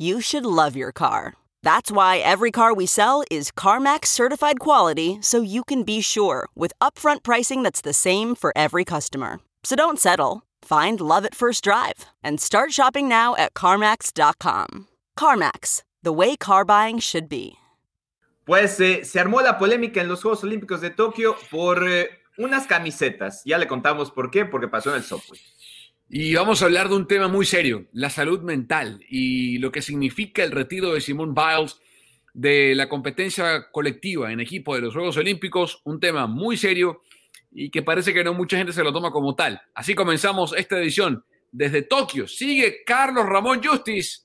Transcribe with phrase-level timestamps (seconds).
[0.00, 1.34] You should love your car.
[1.64, 6.48] That's why every car we sell is CarMax certified quality so you can be sure
[6.54, 9.40] with upfront pricing that's the same for every customer.
[9.64, 10.42] So don't settle.
[10.62, 14.86] Find love at first drive and start shopping now at CarMax.com.
[15.18, 17.54] CarMax, the way car buying should be.
[18.46, 22.68] Pues eh, se armó la polémica en los Juegos Olímpicos de Tokio por eh, unas
[22.68, 23.42] camisetas.
[23.44, 25.40] Ya le contamos por qué, porque pasó en el software.
[26.10, 29.82] Y vamos a hablar de un tema muy serio, la salud mental y lo que
[29.82, 31.82] significa el retiro de Simone Biles
[32.32, 37.02] de la competencia colectiva en equipo de los Juegos Olímpicos, un tema muy serio
[37.52, 39.60] y que parece que no mucha gente se lo toma como tal.
[39.74, 42.26] Así comenzamos esta edición desde Tokio.
[42.26, 44.20] Sigue Carlos Ramón Justice.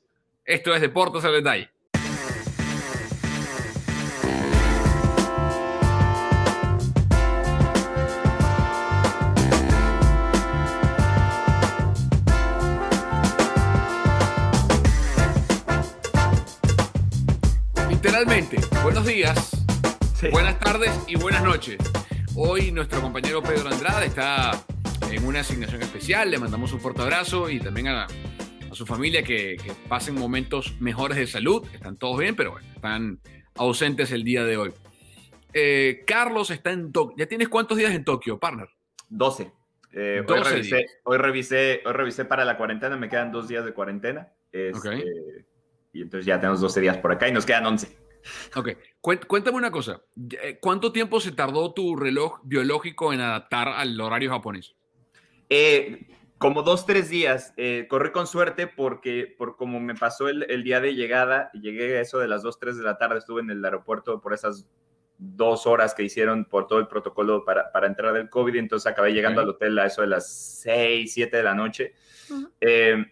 [0.46, 1.73] Esto es Deportes al Detalle.
[19.04, 19.66] Buenos días,
[20.16, 20.30] Sí.
[20.30, 21.78] buenas tardes y buenas noches.
[22.36, 24.64] Hoy nuestro compañero Pedro Andrade está
[25.12, 28.08] en una asignación especial, le mandamos un fuerte abrazo y también a, a
[28.72, 33.20] su familia que, que pasen momentos mejores de salud, están todos bien, pero bueno, están
[33.56, 34.74] ausentes el día de hoy.
[35.54, 37.18] Eh, Carlos está en Tokio.
[37.18, 38.70] ¿Ya tienes cuántos días en Tokio, partner?
[39.10, 39.52] 12.
[39.92, 43.66] Eh, hoy, 12 revisé, hoy, revisé, hoy revisé para la cuarentena, me quedan dos días
[43.66, 44.32] de cuarentena.
[44.54, 45.04] Este.
[45.92, 48.03] Y entonces ya tenemos 12 días por acá y nos quedan 11.
[48.56, 48.70] Ok,
[49.02, 50.02] Cué- cuéntame una cosa.
[50.42, 54.76] Eh, ¿Cuánto tiempo se tardó tu reloj biológico en adaptar al horario japonés?
[55.50, 56.08] Eh,
[56.38, 57.54] como dos, tres días.
[57.58, 61.98] eh, corrí con suerte porque, por como me pasó el, el día de llegada, llegué
[61.98, 64.68] a eso de las 2, 3 de la tarde, estuve en el aeropuerto por esas
[65.18, 68.92] dos horas que hicieron por todo el protocolo para, para entrar del COVID, y entonces
[68.92, 69.44] acabé llegando Ok.
[69.46, 70.30] al hotel a eso de las
[70.62, 71.94] 6, 7 de la noche.
[72.60, 73.06] Eh,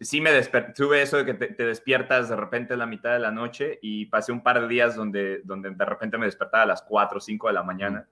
[0.00, 3.12] sí me desper- tuve eso de que te, te despiertas de repente a la mitad
[3.12, 6.62] de la noche y pasé un par de días donde, donde de repente me despertaba
[6.64, 8.06] a las 4 o 5 de la mañana.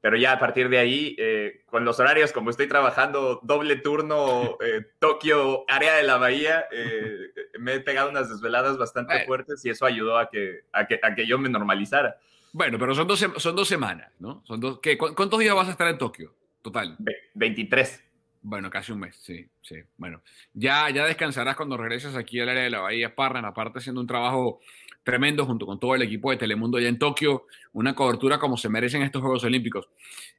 [0.00, 4.58] Pero ya a partir de ahí, eh, con los horarios, como estoy trabajando doble turno,
[4.60, 9.26] eh, Tokio, área de la bahía, eh, me he pegado unas desveladas bastante Bueno.
[9.26, 12.16] fuertes y eso ayudó a que, a que, a que yo me normalizara.
[12.52, 14.42] Bueno, pero son dos, son dos semanas, ¿no?
[14.44, 14.98] Son dos, ¿qué?
[14.98, 16.34] ¿Cu- ¿Cuántos días vas a estar en Tokio?
[16.62, 16.94] Total.
[16.98, 18.04] Ve- 23.
[18.46, 19.76] Bueno, casi un mes, sí, sí.
[19.96, 20.20] Bueno,
[20.52, 24.06] ya, ya descansarás cuando regreses aquí al área de la Bahía Parran, aparte haciendo un
[24.06, 24.60] trabajo
[25.02, 28.68] tremendo junto con todo el equipo de Telemundo allá en Tokio, una cobertura como se
[28.68, 29.88] merecen estos Juegos Olímpicos.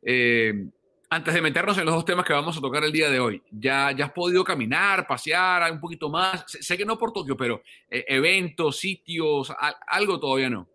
[0.04, 0.68] Eh,
[1.10, 3.42] antes de meternos en los dos temas que vamos a tocar el día de hoy,
[3.50, 6.46] ¿ya, ya has podido caminar, pasear un poquito más?
[6.46, 9.52] Sé, que no por Tokio, pero eh, eventos, sitios,
[9.88, 10.68] algo todavía no.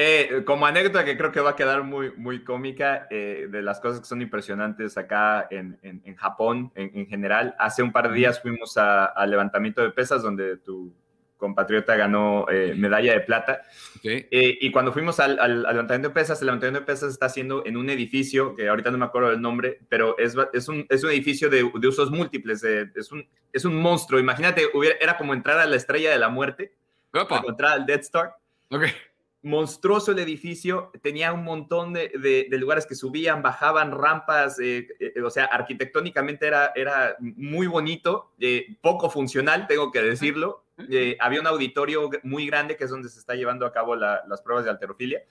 [0.00, 3.80] Eh, como anécdota que creo que va a quedar muy, muy cómica, eh, de las
[3.80, 8.08] cosas que son impresionantes acá en, en- en Japón en, en general, hace un par
[8.08, 10.94] de días fuimos a- al levantamiento de pesas donde tu
[11.36, 13.62] compatriota ganó eh, medalla de plata.
[13.96, 14.04] ¿ok?
[14.04, 17.26] Eh, y cuando fuimos al, al- al levantamiento de pesas, el levantamiento de pesas está
[17.26, 20.86] haciendo en un edificio, que ahorita no me acuerdo del nombre, pero es, es, un,
[20.88, 24.20] es un edificio de, de usos múltiples, es, un, es un monstruo.
[24.20, 26.72] Imagínate, hubiera, era como entrar a la estrella de la muerte,
[27.48, 28.34] entrar al Death Star
[28.70, 28.84] ok.
[29.48, 34.86] Monstruoso el edificio, tenía un montón de, de- de lugares que subían, bajaban, rampas, eh,
[35.00, 40.64] eh, o sea, arquitectónicamente era, era muy bonito, eh, poco funcional, tengo que decirlo.
[40.90, 44.22] Eh, había un auditorio muy grande que es donde se está llevando a cabo la-
[44.28, 45.24] las pruebas de alterofilia, eh,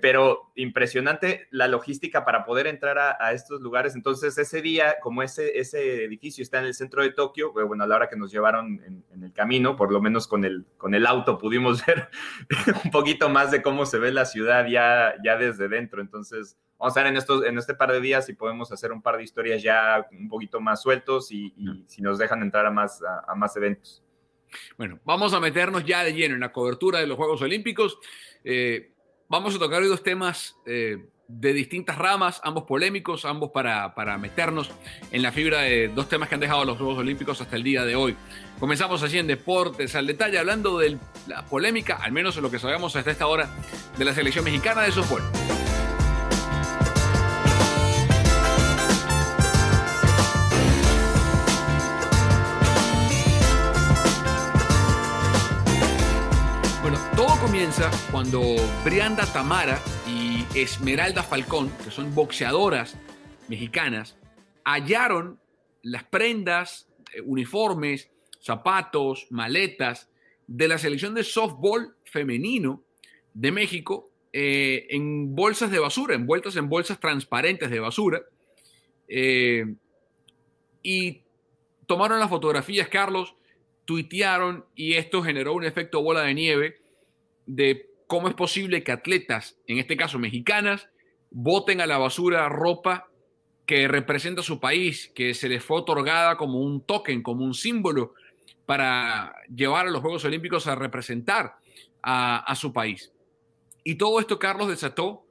[0.00, 3.94] pero impresionante la logística para poder entrar a, estos lugares.
[3.94, 7.84] Entonces, ese día, como ese, ese edificio está en el centro de Tokio, eh, bueno,
[7.84, 10.94] a la hora que nos llevaron en, el camino, por lo menos con el, con
[10.94, 12.08] el auto pudimos ver
[12.84, 16.00] un poquito más de cómo se ve la ciudad ya, ya desde dentro.
[16.00, 19.02] Entonces, vamos a ver en, estos, en este par de días si podemos hacer un
[19.02, 21.54] par de historias ya un poquito más sueltos y,
[21.86, 24.02] si nos dejan entrar a más, a más eventos.
[24.76, 27.98] Bueno, vamos a meternos ya de lleno en la cobertura de los Juegos Olímpicos.
[28.44, 28.92] Eh,
[29.32, 34.18] vamos a tocar hoy dos temas eh, de distintas ramas, ambos polémicos, ambos para, para,
[34.18, 34.70] meternos
[35.10, 37.86] en la fibra de dos temas que han dejado los Juegos Olímpicos hasta el día
[37.86, 38.14] de hoy.
[38.60, 42.58] Comenzamos así en deportes, al detalle, hablando de la polémica, al menos en lo que
[42.58, 43.48] sabemos hasta esta hora,
[43.96, 45.22] de la selección mexicana de softball.
[58.10, 62.96] Cuando Brianda Tamara y Esmeralda Falcón, que son boxeadoras
[63.46, 64.16] mexicanas,
[64.64, 65.38] hallaron
[65.82, 68.10] las prendas, eh, uniformes,
[68.40, 70.10] zapatos, maletas
[70.48, 72.82] de la selección de softball femenino
[73.32, 78.22] de México eh, en bolsas de basura, envueltas en bolsas transparentes de basura.
[79.06, 79.72] Eh,
[80.82, 81.22] y
[81.86, 83.36] tomaron las fotografías, Carlos,
[83.84, 86.81] tuitearon y esto generó un efecto bola de nieve
[87.54, 90.88] de cómo es posible que atletas, en este caso mexicanas,
[91.30, 93.08] voten a la basura ropa
[93.66, 98.14] que representa su país, que se les fue otorgada como un token, como un símbolo
[98.66, 101.56] para llevar a los Juegos Olímpicos a representar
[102.02, 103.12] a, su país.
[103.84, 105.24] Y todo esto, Carlos, desató,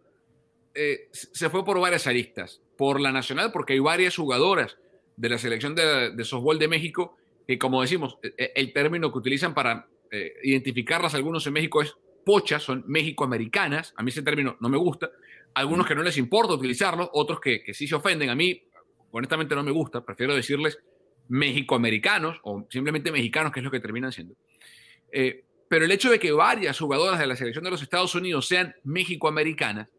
[0.74, 2.62] eh, se fue por varias aristas.
[2.78, 4.78] Por la nacional, porque hay varias jugadoras
[5.18, 9.12] de la selección de, de softball de México que, como decimos, e, e, el término
[9.12, 13.94] que utilizan para eh, identificarlas algunos en México es pochas, son México-americanas.
[13.98, 15.12] A mí ese término no me gusta.
[15.54, 18.30] Algunos que no les importa utilizarlo, otros que, que sí se ofenden.
[18.30, 18.64] A mí,
[19.12, 20.04] honestamente, no me gusta.
[20.04, 20.80] Prefiero decirles
[21.28, 24.36] México-americanos o simplemente mexicanos, que es lo que terminan siendo.
[25.12, 28.48] Eh, pero el hecho de que varias jugadoras de la selección de los Estados Unidos
[28.48, 29.90] sean México-americanas,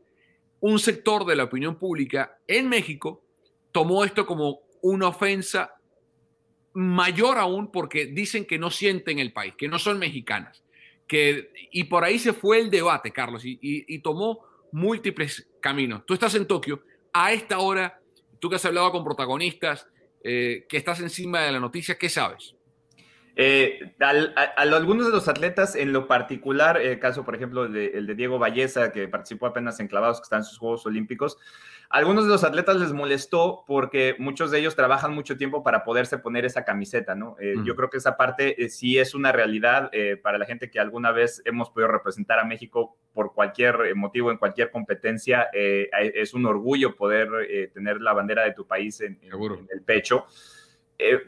[0.60, 3.24] un sector de la opinión pública en México
[3.72, 5.74] tomó esto como una ofensa
[6.74, 10.61] mayor aún porque dicen que no sienten el país, que no son mexicanas.
[11.12, 16.06] Que, y por ahí se fue el debate, Carlos, y, tomó múltiples caminos.
[16.06, 16.82] Tú estás en Tokio,
[17.12, 18.00] a esta hora,
[18.38, 19.86] tú que has hablado con protagonistas,
[20.24, 22.54] eh, que estás encima de la noticia, ¿qué sabes?
[23.34, 27.86] Eh, a, algunos de los atletas, en lo particular, el caso, por ejemplo, el de,
[27.94, 31.38] el de Diego Valleza, que participó apenas en clavados, que está en sus Juegos Olímpicos,
[31.92, 36.16] algunos de los atletas les molestó porque muchos de ellos trabajan mucho tiempo para poderse
[36.16, 37.36] poner esa camiseta, ¿no?
[37.38, 40.70] Eh, yo creo que esa parte eh, sí es una realidad eh, para la gente
[40.70, 45.50] que alguna vez hemos podido representar a México por cualquier motivo, en cualquier competencia.
[45.52, 47.28] es un orgullo poder
[47.74, 50.24] tener la bandera de tu país en, en el pecho.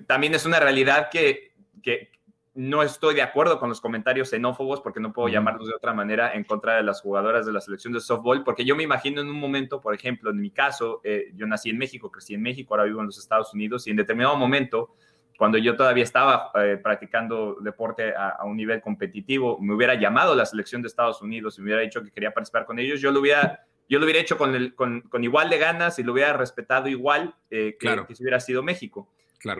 [0.07, 1.53] también es una realidad que,
[1.85, 2.11] que,
[2.55, 6.35] no estoy de acuerdo con los comentarios xenófobos, porque no puedo llamarlos de otra manera,
[6.35, 9.29] en contra de las jugadoras de la selección de softball, porque yo me imagino en
[9.29, 12.75] un momento, por ejemplo, en mi caso, eh, yo nací en México, crecí en México,
[12.75, 14.95] ahora vivo en los Estados Unidos, y en determinado momento,
[15.37, 20.47] cuando yo todavía estaba eh, practicando deporte a, un nivel competitivo, me hubiera llamado la
[20.47, 23.21] selección de Estados Unidos y me hubiera dicho que quería participar con ellos, yo lo
[23.21, 23.67] hubiera...
[23.87, 27.35] Yo lo hubiera hecho con, el, con, igual de ganas y lo hubiera respetado igual
[27.51, 29.11] eh, que, que si hubiera sido México.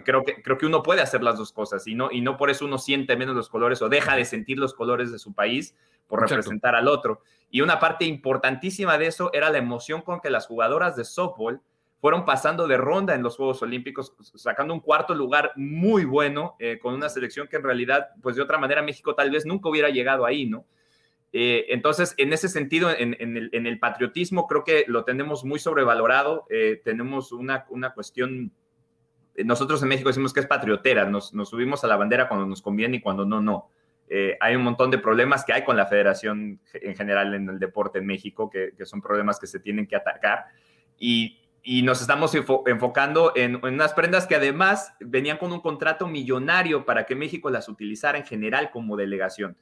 [0.05, 2.51] Creo que, creo que uno puede hacer las dos cosas y no, y no por
[2.51, 5.77] eso uno siente menos los colores o deja de sentir los colores de su país
[6.07, 7.21] por representar al otro.
[7.51, 11.61] Y una parte importantísima de eso era la emoción con que las jugadoras de softball
[12.01, 16.79] fueron pasando de ronda en los Juegos Olímpicos, sacando un cuarto lugar muy bueno eh,
[16.79, 19.89] con una selección que en realidad, pues de otra manera México tal vez nunca hubiera
[19.89, 20.67] llegado ahí, ¿no?
[21.33, 26.81] Eh, entonces, en ese sentido, en, el, patriotismo creo que lo tenemos muy sobrevalorado, eh,
[26.85, 28.53] tenemos una, una cuestión
[29.43, 32.99] nosotros en México decimos que es patriotera, nos, subimos a la bandera cuando nos conviene
[32.99, 33.71] y cuando no, no.
[34.09, 37.59] Eh, hay un montón de problemas que hay con la federación en general en el
[37.59, 40.47] deporte en México, que, son problemas que se tienen que atacar.
[40.99, 41.41] Y,
[41.83, 47.15] nos estamos enfocando en, unas prendas que además venían con un contrato millonario para que
[47.15, 49.57] México las utilizara en general como delegación.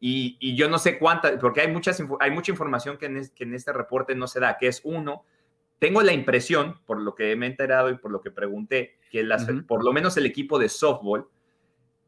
[0.00, 3.72] Y, yo no sé cuántas, porque hay, muchas, hay mucha información en, que en este
[3.72, 5.24] reporte no se da, que es uno,
[5.84, 9.22] tengo la impresión, por lo que me he enterado y por lo que pregunté, que
[9.22, 11.28] las, por lo menos el equipo de softball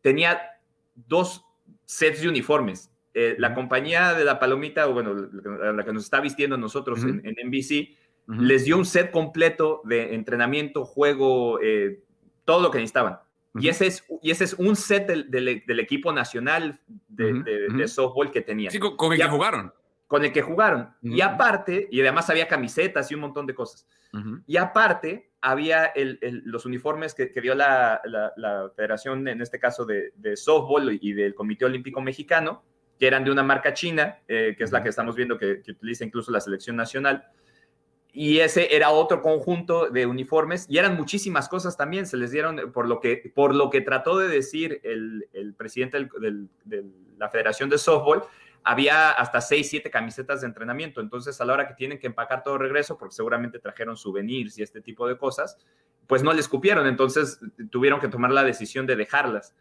[0.01, 0.41] tenía
[0.95, 1.45] dos
[1.85, 2.91] sets de uniformes.
[3.13, 7.19] Eh, la compañía de la palomita, o bueno, la que nos está vistiendo nosotros en,
[7.19, 7.91] NBC,
[8.41, 12.03] les dio un set completo de entrenamiento, juego, eh,
[12.47, 13.19] todo lo que necesitaban.
[13.61, 18.71] y, ese es, y ese es un set del, equipo nacional de, softball que tenía.
[18.71, 19.71] Sí, con, el que jugaron.
[20.07, 20.95] Con el que jugaron.
[21.03, 23.87] Y aparte, y además había camisetas y un montón de cosas.
[24.47, 25.93] Y aparte, había
[26.45, 28.01] los uniformes que, dio la,
[28.75, 32.63] federación, en este caso de, softball y del Comité Olímpico Mexicano,
[32.99, 36.05] que eran de una marca china, eh, que es la que estamos viendo que, utiliza
[36.05, 37.27] incluso la selección nacional.
[38.11, 42.07] Y ese era otro conjunto de uniformes y eran muchísimas cosas también.
[42.07, 46.09] Se les dieron, por lo que, por lo que trató de decir el, presidente
[46.65, 46.85] de
[47.19, 48.23] la Federación de Softball,
[48.67, 51.01] había hasta seis, siete camisetas de entrenamiento.
[51.01, 54.63] Entonces, a la hora que tienen que empacar todo regreso, porque seguramente trajeron souvenirs y
[54.65, 55.57] este tipo de cosas,
[56.09, 56.89] pues no les cupieron.
[56.89, 57.39] Entonces,
[57.71, 59.55] tuvieron que tomar la decisión de dejarlas.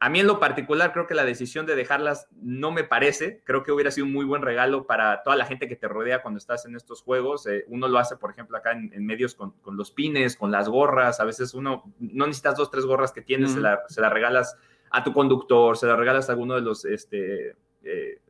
[0.00, 3.42] A mí en lo particular creo que la decisión de dejarlas no me parece.
[3.44, 6.20] Creo que hubiera sido un muy buen regalo para toda la gente que te rodea
[6.20, 7.46] cuando estás en estos juegos.
[7.46, 11.20] Eh, uno lo hace, por ejemplo, acá en, medios con, los pines, con las gorras.
[11.20, 14.56] A veces uno no necesitas dos, tres gorras que tienes, se, la, regalas
[14.90, 18.20] a tu conductor, se la regalas a alguno de los este, eh,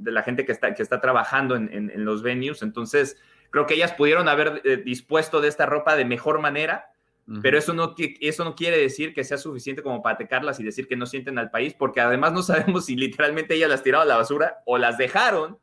[0.00, 2.62] de la gente que está, que está trabajando en, los venues.
[2.62, 3.18] Entonces,
[3.50, 6.86] creo que ellas pudieron haber eh, dispuesto de esta ropa de mejor manera,
[7.42, 10.88] pero eso no, eso no quiere decir que sea suficiente como para atacarlas y decir
[10.88, 14.08] que no sienten al país, porque además no sabemos si literalmente ellas las tiraron a
[14.08, 15.58] la basura o las dejaron.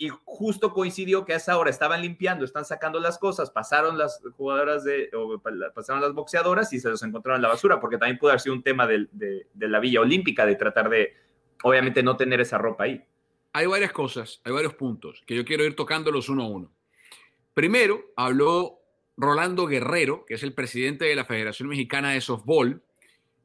[0.00, 4.22] Y justo coincidió que a esa hora estaban limpiando, están sacando las cosas, pasaron las
[4.36, 5.42] jugadoras de, o
[5.74, 8.54] pasaron las boxeadoras y se los encontraron en la basura, porque también pudo haber sido
[8.54, 11.16] un tema de, de la Villa Olímpica, de tratar de,
[11.64, 13.04] obviamente, no tener esa ropa ahí
[13.52, 16.72] hay varias cosas, hay varios puntos que yo quiero ir tocándolos uno a uno.
[17.54, 18.78] Primero, habló
[19.16, 22.82] Rolando Guerrero, que es el presidente de la Federación Mexicana de Softball,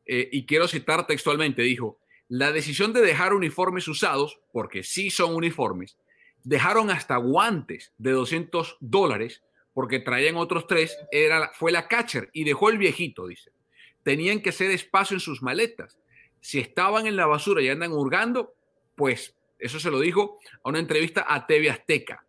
[0.06, 5.36] eh, y quiero citar textualmente, dijo, la decisión de dejar uniformes usados, porque sí son
[5.36, 5.98] uniformes,
[6.44, 9.44] dejaron hasta guantes de 200 dólares,
[9.74, 13.52] porque traían otros tres, era, fue la catcher y dejó el viejito, dice.
[14.04, 15.98] Tenían que hacer espacio en sus maletas.
[16.42, 18.54] Si estaban en la basura y andan hurgando,
[18.96, 22.26] pues eso se lo dijo a una entrevista a TV Azteca.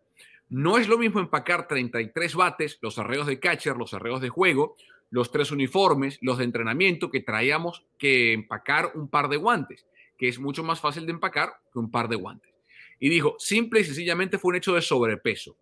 [0.49, 4.75] No es lo mismo empacar 33 bates, los arreglos de catcher, los arreglos de juego,
[5.09, 9.85] los tres uniformes, los de entrenamiento que traíamos que empacar un par de guantes,
[10.17, 12.53] que es mucho más fácil de empacar que un par de guantes.
[12.99, 15.57] Y dijo, simple y sencillamente fue un hecho de sobrepeso.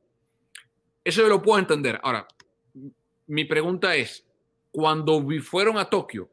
[1.03, 2.00] Eso yo lo puedo entender.
[2.03, 2.27] Ahora,
[3.27, 4.25] mi pregunta es,
[4.72, 6.29] cuando fueron a Tokio,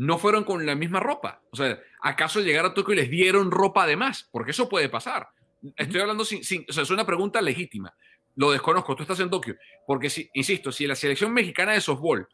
[0.00, 1.42] no fueron con la misma ropa.
[1.50, 4.26] O sea, ¿acaso llegaron a Tokio y les dieron ropa de más?
[4.32, 5.28] Porque eso puede pasar.
[5.76, 7.92] Estoy hablando sin, o sea, es una pregunta legítima.
[8.36, 9.56] Lo desconozco, tú estás en Tokio.
[9.86, 12.26] Porque, si, insisto, si la selección mexicana de softball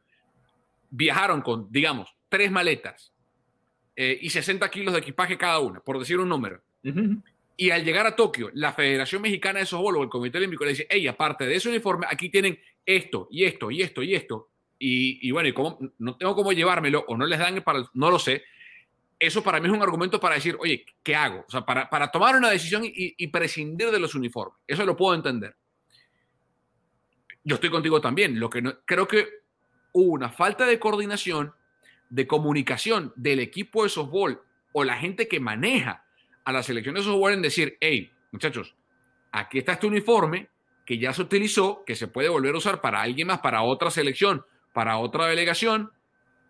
[0.90, 3.12] viajaron con, digamos, tres maletas
[3.96, 6.62] eh, y 60 kilos de equipaje cada una, por decir un número,
[7.56, 10.70] y al llegar a Tokio, la Federación Mexicana de Softball o el Comité Olímpico le
[10.70, 14.50] dice, hey, aparte de ese uniforme, aquí tienen esto y esto y esto y esto,
[14.78, 18.18] y, bueno, y como no tengo cómo llevármelo o no les dan para, no lo
[18.18, 18.45] sé,
[19.18, 21.45] eso para mí es un argumento para decir, oye, ¿qué hago?
[21.47, 24.59] O sea, para, para tomar una decisión y, prescindir de los uniformes.
[24.66, 25.56] Eso lo puedo entender.
[27.42, 28.38] Yo estoy contigo también.
[28.38, 29.26] Lo que no, creo que
[29.92, 31.54] hubo una falta de coordinación,
[32.11, 34.40] de comunicación del equipo de softball
[34.73, 36.04] o la gente que maneja
[36.45, 38.76] a la selección de softball en decir, hey, muchachos,
[39.33, 40.50] aquí está este uniforme
[40.85, 43.90] que ya se utilizó, que se puede volver a usar para alguien más, para otra
[43.90, 44.45] selección
[44.76, 45.90] para otra delegación.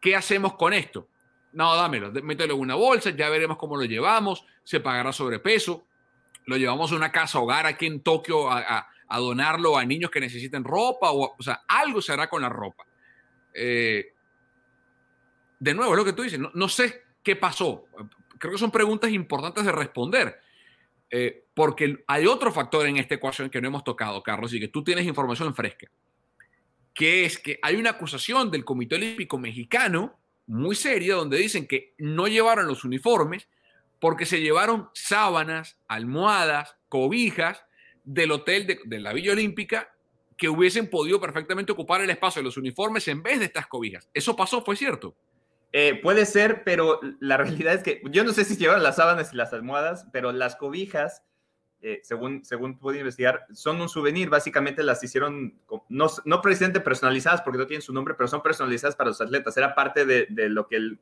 [0.01, 1.07] ¿Qué hacemos con esto?
[1.53, 5.87] No, dámelo, mételo en una bolsa, ya veremos cómo lo llevamos, se pagará sobrepeso,
[6.47, 10.65] lo llevamos a una casa hogar aquí en Tokio a, donarlo a niños que necesiten
[10.65, 12.85] ropa, o, o, sea, algo se hará con la ropa.
[13.55, 14.13] Eh,
[15.61, 17.85] de nuevo, es lo que tú dices, no, sé qué pasó.
[18.39, 20.41] Creo que son preguntas importantes de responder,
[21.11, 24.67] eh, porque hay otro factor en esta ecuación que no hemos tocado, Carlos, y que
[24.67, 25.87] tú tienes información fresca
[26.97, 31.95] que es que hay una acusación del Comité Olímpico Mexicano muy seria donde dicen que
[31.99, 33.49] no llevaron los uniformes
[34.01, 37.63] porque se llevaron sábanas, almohadas, cobijas
[38.03, 39.93] del hotel de, la Villa Olímpica
[40.39, 44.09] que hubiesen podido perfectamente ocupar el espacio de los uniformes en vez de estas cobijas.
[44.15, 44.63] ¿Eso pasó?
[44.63, 45.15] ¿Fue cierto?
[45.73, 49.35] Eh, puede ser, pero la realidad es que yo no sé si llevaron las sábanas
[49.35, 51.23] y las almohadas, pero las cobijas
[51.83, 54.29] eh, según, según pude investigar, son un souvenir.
[54.31, 58.97] Básicamente las hicieron, no, no precisamente personalizadas porque no tienen su nombre, pero son personalizadas
[58.97, 59.57] para los atletas.
[59.57, 60.97] Era parte de, lo que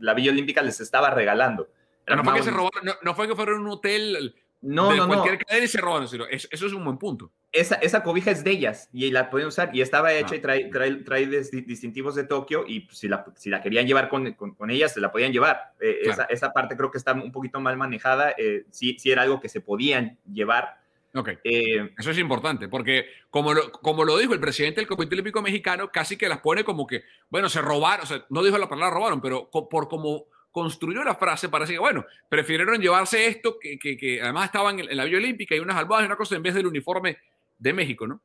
[0.00, 1.68] la Villa Olímpica les estaba regalando.
[2.06, 5.38] no, fue que se robaron, no, no, fue que fueron un hotel no, no, cualquier
[5.38, 6.04] cadena y se robaron.
[6.04, 9.48] Eso, eso es un buen punto esa, esa, cobija es de ellas y la pueden
[9.48, 13.24] usar y estaba hecha y trae, trae, trae distintivos de Tokio y pues, si, la,
[13.36, 15.72] si la querían llevar con, con, ellas, se la podían llevar.
[15.80, 19.22] Eh, esa, esa, parte creo que está un poquito mal manejada, eh, sí, sí era
[19.22, 20.78] algo que se podían llevar.
[21.14, 25.14] Ok, eh, eso es importante porque como lo, como lo dijo el presidente del Comité
[25.14, 28.58] Olímpico Mexicano, casi que las pone como que, bueno, se robaron, o sea, no dijo
[28.58, 30.26] la palabra robaron, pero por como
[30.58, 35.04] construyó la frase para decir, bueno, prefirieron llevarse esto, que, que, además estaban en, la
[35.04, 37.16] Villa Olímpica y unas almohadas y una cosa en vez del uniforme
[37.58, 38.20] de México, ¿no?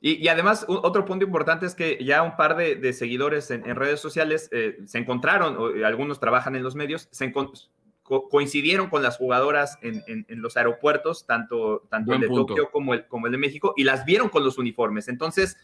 [0.00, 4.48] Y, además, otro punto importante es que ya un par de, seguidores en, redes sociales
[4.52, 7.32] eh, se encontraron, o, algunos trabajan en los medios, se
[8.02, 13.26] coincidieron con las jugadoras en, los aeropuertos, tanto, tanto el de Tokio como el, como
[13.26, 15.08] el de México, y las vieron con los uniformes.
[15.08, 15.56] Entonces,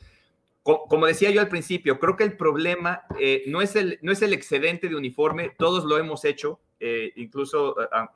[0.62, 4.23] como decía yo al principio, creo que el problema eh, no, es el, no es
[4.23, 8.12] el excedente de uniforme, todos lo hemos hecho, eh, incluso, ah,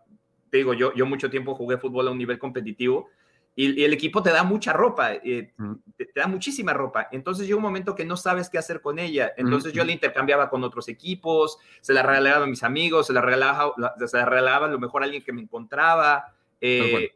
[0.50, 3.08] te digo, yo, yo mucho tiempo jugué fútbol a un nivel competitivo
[3.58, 5.54] y, el equipo te da mucha ropa, eh,
[5.96, 7.08] te, da muchísima ropa.
[7.10, 9.32] Entonces llega un momento que no sabes qué hacer con ella.
[9.38, 13.22] Entonces yo la intercambiaba con otros equipos, se la regalaba a mis amigos, se la
[13.22, 13.72] regalaba,
[14.06, 16.34] se la regalaba a lo mejor a alguien que me encontraba.
[16.60, 17.15] Eh,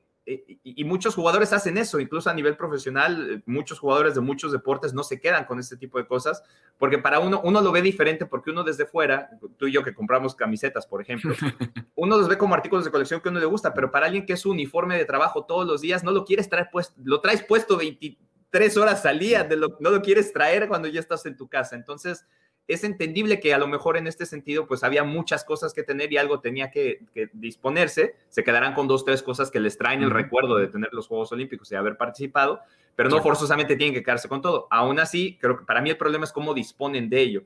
[0.62, 4.94] y, muchos jugadores hacen eso, incluso a nivel profesional, eh, muchos jugadores de muchos deportes
[4.94, 6.42] no se quedan con este tipo de cosas,
[6.78, 9.94] porque para uno, uno lo ve diferente, porque uno desde fuera, tú y yo que
[9.94, 11.34] compramos camisetas, por ejemplo,
[11.94, 14.26] uno los ve como artículos de colección que a uno le gusta, pero para alguien
[14.26, 17.20] que es un uniforme de trabajo todos los días, no lo quieres traer puesto, lo
[17.20, 19.49] traes puesto 23 horas al día,
[19.80, 21.76] no lo quieres traer cuando ya estás en tu casa.
[21.76, 22.26] Entonces,
[22.72, 26.12] es entendible que a lo mejor en este sentido, pues había muchas cosas que tener
[26.12, 27.00] y algo tenía que,
[27.32, 28.14] disponerse.
[28.28, 31.32] Se quedarán con dos, tres cosas que les traen el recuerdo de tener los Juegos
[31.32, 32.60] Olímpicos y haber participado,
[32.94, 34.68] pero no forzosamente tienen que quedarse con todo.
[34.70, 37.42] Aún así, creo que para mí el problema es cómo disponen de ello.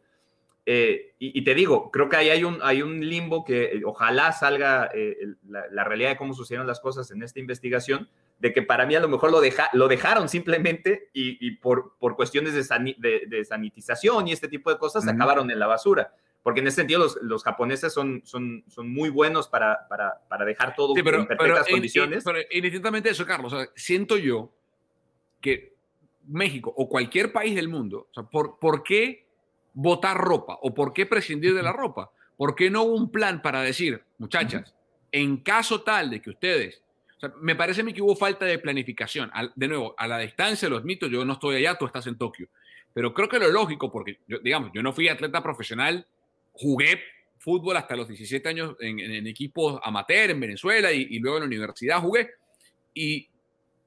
[0.67, 4.33] Eh, y, te digo, creo que ahí hay un, hay un limbo que eh, ojalá
[4.33, 5.17] salga eh,
[5.49, 8.95] la, la, realidad de cómo sucedieron las cosas en esta investigación, de que para mí
[8.95, 14.29] a lo mejor lo, deja, lo dejaron simplemente y, por, por, cuestiones de, de, sanitización
[14.29, 16.15] y este tipo de cosas se acabaron en la basura.
[16.43, 20.45] Porque en ese sentido los, los japoneses son, son, son muy buenos para, para, para
[20.45, 22.23] dejar todo pero, en perfectas condiciones.
[22.23, 24.53] pero indistintamente eso, Carlos, siento yo
[25.41, 25.75] que
[26.27, 29.27] México o cualquier país del mundo, o sea, ¿por, ¿por qué
[29.73, 32.11] botar ropa o por qué prescindir de la ropa?
[32.37, 34.75] ¿Por qué no hubo un plan para decir, muchachas,
[35.13, 36.84] en caso tal de que ustedes
[37.41, 39.31] me parece a mí que hubo falta de planificación.
[39.55, 42.49] de nuevo, a la distancia los mitos, yo no estoy allá, tú estás en Tokio.
[42.93, 46.07] Pero creo que lo lógico, porque, yo, digamos, yo no fui atleta profesional,
[46.53, 47.01] jugué
[47.39, 52.01] fútbol hasta los 17 años en, equipos amateur en Venezuela y, luego en la universidad
[52.01, 52.31] jugué.
[52.95, 53.29] Y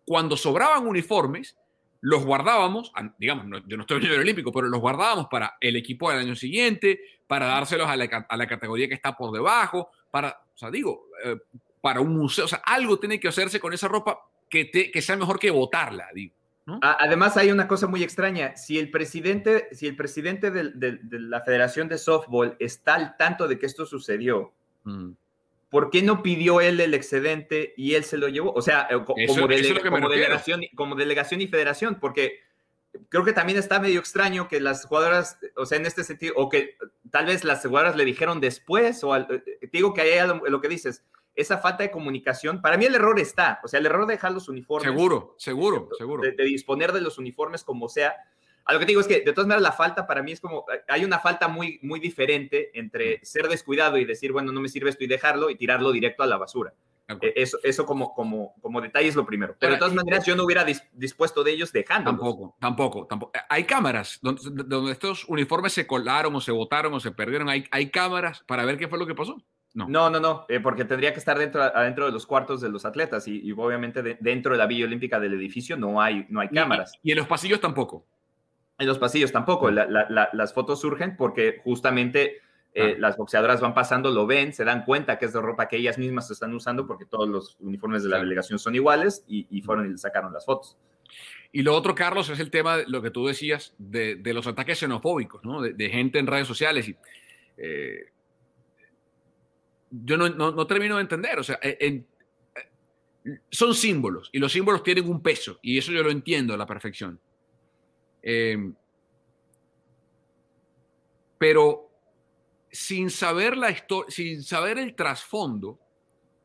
[0.06, 1.58] cuando sobraban uniformes,
[2.02, 6.12] los guardábamos, digamos, yo no estoy en el olímpico, pero los guardábamos para el equipo
[6.12, 10.40] del año siguiente, para dárselos a la, a la categoría que está por debajo, para,
[10.54, 11.38] o sea, digo, eh,
[11.82, 12.46] para un museo.
[12.46, 16.08] O sea, algo tiene que hacerse con esa ropa que, que sea mejor que botarla,
[16.14, 16.34] digo.
[16.82, 18.58] Además, hay una cosa muy extraña.
[18.58, 23.58] Si el presidente, si el presidente de, la Federación de Softball está al tanto de
[23.58, 24.52] que esto sucedió,
[24.84, 25.12] mm.
[25.70, 28.52] ¿por qué no pidió él el excedente y él se lo llevó?
[28.52, 32.42] O sea, como, delegación, como delegación y federación, porque
[33.08, 36.50] creo que también está medio extraño que las jugadoras, o sea, en este sentido, o
[36.50, 36.76] que
[37.12, 41.06] tal vez las jugadoras le dijeron después, o eh, digo que hay lo que dices,
[41.38, 44.32] esa falta de comunicación, para mí el error está, o sea, el error de dejar
[44.32, 44.92] los uniformes.
[44.92, 46.24] Seguro, seguro, seguro.
[46.24, 48.16] De, disponer de los uniformes como sea.
[48.66, 50.42] A lo que te digo es que, de todas maneras, la falta para mí es
[50.42, 54.68] como, hay una falta muy, muy diferente entre ser descuidado y decir, bueno, no me
[54.68, 56.74] sirve esto y dejarlo y tirarlo directo a la basura.
[57.22, 59.56] E, eso, eso como, como, como detalle es lo primero.
[59.60, 62.20] Pero de todas maneras, yo no hubiera dispuesto de ellos dejándolos.
[62.20, 63.32] Tampoco, tampoco, tampoco.
[63.48, 67.48] Hay cámaras donde, donde, estos uniformes se colaron o se botaron o se perdieron.
[67.48, 69.38] Hay, hay cámaras para ver qué fue lo que pasó.
[69.86, 72.84] No, no, no, eh, porque tendría que estar dentro, adentro de los cuartos de los
[72.86, 76.94] atletas y, obviamente dentro de la Villa Olímpica del edificio no hay, no hay cámaras.
[77.04, 78.06] Y, en los pasillos tampoco.
[78.80, 79.70] En los pasillos tampoco.
[79.70, 82.42] las fotos surgen porque justamente
[82.74, 83.00] eh, ah.
[83.00, 85.98] las boxeadoras van pasando, lo ven, se dan cuenta que es de ropa que ellas
[85.98, 89.90] mismas están usando porque todos los uniformes de la delegación son iguales y, fueron y
[89.90, 90.78] le sacaron las fotos.
[91.52, 94.80] Y lo otro, Carlos, es el tema, de lo que tú decías, de, los ataques
[94.80, 95.62] xenofóbicos, ¿no?
[95.62, 96.90] De, gente en redes sociales.
[96.90, 96.96] Y,
[97.58, 98.12] eh,
[99.90, 101.40] yo no, termino de entender.
[101.40, 102.04] O sea, eh,
[103.50, 106.66] son símbolos y los símbolos tienen un peso y eso yo lo entiendo a la
[106.66, 107.20] perfección.
[108.22, 108.74] Em,
[111.38, 111.90] pero
[112.72, 113.76] sin saber, la
[114.08, 115.80] sin saber el trasfondo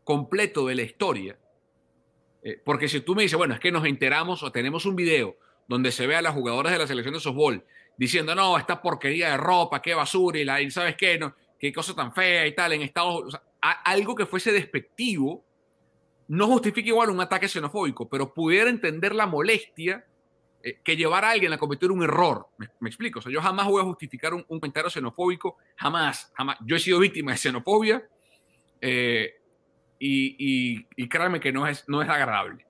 [0.05, 1.39] completo de la historia,
[2.43, 5.37] eh, porque si tú me dices, bueno, es que nos enteramos o tenemos un video
[5.69, 7.65] donde se ve a las jugadoras de la selección de softball
[7.97, 11.73] diciendo, no, esta porquería de ropa, qué basura, y, la, y sabes qué, no, qué
[11.73, 15.45] cosa tan fea y tal, en Estados algo que fuese despectivo,
[16.27, 20.05] no justifica igual un ataque xenofóbico, pero pudiera entender la molestia
[20.65, 22.49] eh, que llevar a alguien a cometer un error.
[22.59, 26.59] Me, explico, o sea, yo jamás voy a justificar un, comentario xenofóbico, jamás, jamás.
[26.67, 28.03] Yo he sido víctima de xenofobia
[28.81, 29.37] eh,
[30.01, 32.67] y, y, créanme que no es, no es agradable.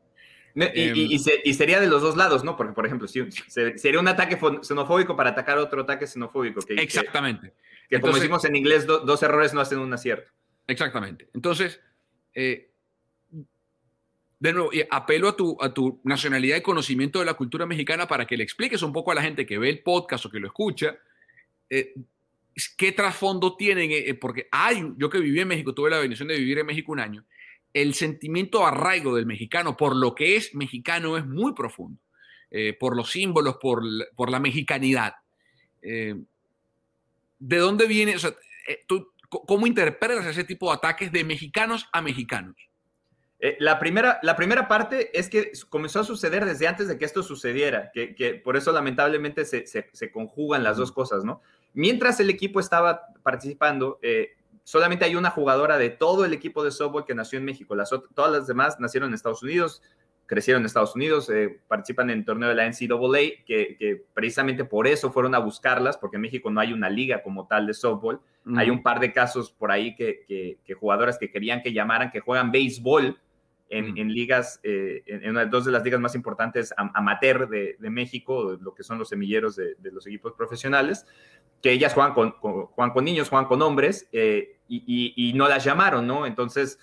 [0.54, 2.58] Em, y, sería de los dos lados, ¿no?
[2.58, 6.60] Porque, por ejemplo, si, sería un ataque xenofóbico para atacar otro ataque xenofóbico.
[6.68, 7.48] exactamente.
[7.48, 10.30] Que como decimos en inglés, dos errores no hacen un acierto.
[10.66, 11.28] Exactamente.
[11.34, 11.80] Entonces,
[12.34, 12.70] eh,
[14.38, 18.26] de nuevo, apelo a tu, a tu nacionalidad y conocimiento de la cultura mexicana para
[18.26, 20.48] que le expliques un poco a la gente que ve el podcast o que lo
[20.48, 20.96] escucha,
[21.70, 21.94] eh,
[22.76, 26.38] qué trasfondo tienen, eh, porque hay, yo que viví en México, tuve la bendición de
[26.38, 27.24] vivir en México un año,
[27.72, 32.02] el sentimiento arraigo del mexicano por lo que es mexicano es muy profundo,
[32.78, 33.82] por los símbolos, por,
[34.14, 35.14] por la mexicanidad.
[37.44, 38.14] ¿De dónde viene?
[38.14, 38.32] O sea,
[38.86, 39.12] tú,
[39.46, 42.54] ¿Cómo interpretas ese tipo de ataques de mexicanos a mexicanos?
[43.38, 47.06] Eh, la, primera, la primera parte es que comenzó a suceder desde antes de que
[47.06, 51.40] esto sucediera, que, por eso lamentablemente se, conjugan las dos cosas, ¿no?
[51.72, 54.32] Mientras el equipo estaba participando, eh,
[54.64, 57.74] solamente hay una jugadora de todo el equipo de softball que nació en México.
[57.74, 59.82] Las, todas las demás nacieron en Estados Unidos
[60.26, 64.64] crecieron en Estados Unidos, eh, participan en el torneo de la NCAA, que, que, precisamente
[64.64, 67.74] por eso fueron a buscarlas, porque en México no hay una liga como tal de
[67.74, 68.20] softball.
[68.56, 72.20] Hay un par de casos por ahí que, que, jugadoras que querían que llamaran, que
[72.20, 73.16] juegan béisbol
[73.68, 78.58] en, en ligas, eh, en, dos de las ligas más importantes amateur de, de, México,
[78.60, 81.06] lo que son los semilleros de, los equipos profesionales,
[81.62, 85.48] que ellas juegan con, juegan con niños, juegan con hombres, eh, y, y, y no
[85.48, 86.26] las llamaron, ¿no?
[86.26, 86.80] Entonces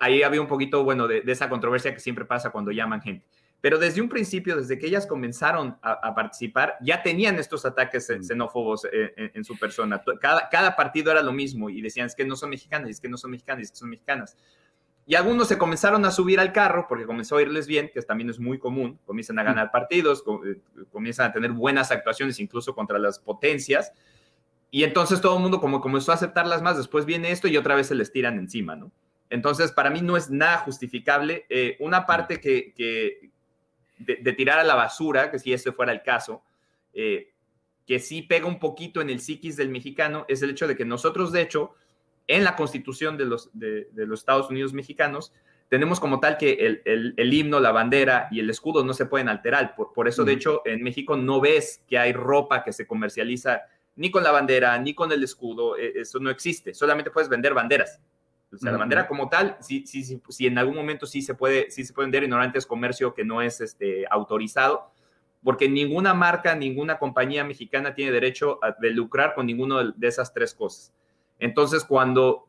[0.00, 3.26] ahí había un poquito, bueno, de, esa controversia que siempre pasa cuando llaman gente.
[3.60, 8.22] Pero desde un principio, desde que ellas comenzaron a, participar, ya tenían estos ataques mm.
[8.22, 10.02] xenófobos eh, en, su persona.
[10.20, 13.08] Cada, cada, partido era lo mismo y decían, es que no son mexicanas, es que
[13.08, 14.36] no son mexicanas, es que son mexicanas.
[15.06, 18.30] Y algunos se comenzaron a subir al carro porque comenzó a irles bien, que también
[18.30, 19.46] es muy común, comienzan a mm.
[19.46, 23.92] ganar partidos, eh, comienzan a tener buenas actuaciones incluso contra las potencias.
[24.70, 27.74] Y entonces todo el mundo como comenzó a aceptarlas más, después viene esto y otra
[27.74, 28.90] vez se les tiran encima, ¿no?
[29.34, 31.44] Entonces, para mí no es nada justificable.
[31.48, 32.72] Eh, una parte que,
[33.98, 36.44] de, tirar a la basura, que si ese fuera el caso,
[36.92, 37.32] eh,
[37.84, 40.84] que sí pega un poquito en el psiquis del mexicano, es el hecho de que
[40.84, 41.74] nosotros, de hecho,
[42.28, 45.32] en la constitución de los, de, los Estados Unidos mexicanos,
[45.68, 49.74] tenemos como tal que el, himno, la bandera y el escudo no se pueden alterar.
[49.74, 53.62] Por, eso, de hecho, en México no ves que hay ropa que se comercializa
[53.96, 55.76] ni con la bandera, ni con el escudo.
[55.76, 56.72] E, eso no existe.
[56.72, 58.00] Solamente puedes vender banderas.
[58.54, 61.34] O sea, la bandera como tal, sí, sí, sí, sí, en algún momento sí se
[61.34, 64.90] puede, sí se puede vender, ignorante es comercio que no es este, autorizado,
[65.42, 70.32] porque ninguna marca, ninguna compañía mexicana tiene derecho a, de lucrar con ninguno de, esas
[70.32, 70.92] tres cosas.
[71.38, 72.48] Entonces, cuando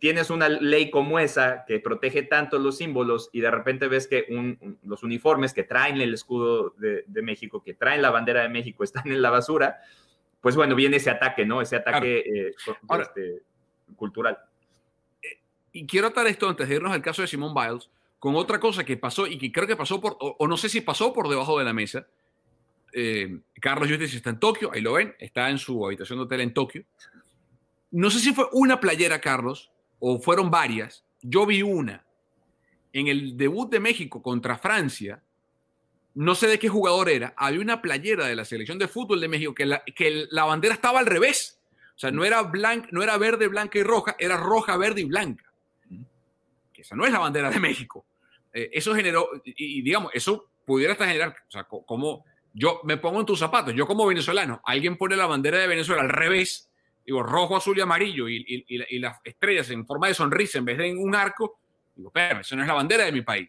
[0.00, 4.26] tienes una ley como esa que protege tanto los símbolos y de repente ves que
[4.82, 9.06] los uniformes que traen el escudo de, México, que traen la bandera de México, están
[9.06, 9.78] en la basura,
[10.40, 11.60] pues bueno, viene ese ataque, ¿no?
[11.60, 12.54] Ese ataque eh,
[12.98, 13.42] este,
[13.94, 14.38] cultural
[15.74, 18.84] y quiero atar esto antes de irnos al caso de Simone Biles con otra cosa
[18.84, 21.58] que pasó y que creo que pasó por, o, no sé si pasó por debajo
[21.58, 22.06] de la mesa.
[22.92, 26.40] Eh, Carlos Justice está en Tokio, ahí lo ven, está en su habitación de hotel
[26.42, 26.84] en Tokio.
[27.90, 31.04] No sé si fue una playera, Carlos, o fueron varias.
[31.20, 32.04] Yo vi una
[32.92, 35.20] en el debut de México contra Francia.
[36.14, 37.34] No sé de qué jugador era.
[37.36, 40.74] Había una playera de la selección de fútbol de México que la, que la bandera
[40.74, 41.60] estaba al revés.
[41.96, 45.04] O sea, no era, blanca, no era verde, blanca y roja, era roja, verde y
[45.04, 45.44] blanca
[46.84, 48.04] esa no es la bandera de México.
[48.52, 53.20] Eh, eso generó, y, digamos, eso pudiera hasta generar, o sea, como yo me pongo
[53.20, 56.70] en tus zapatos, yo como venezolano, alguien pone la bandera de Venezuela al revés,
[57.04, 60.88] digo, rojo, azul y amarillo, y, las estrellas en forma de sonrisa en vez de
[60.88, 61.58] en un arco,
[61.96, 63.48] digo, espérame, eso no es la bandera de mi país.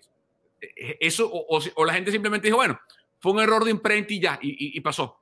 [0.60, 2.80] Eh, eh, eso, o, la gente simplemente dijo, bueno,
[3.20, 5.20] fue un error de imprenta y ya, y, pasó.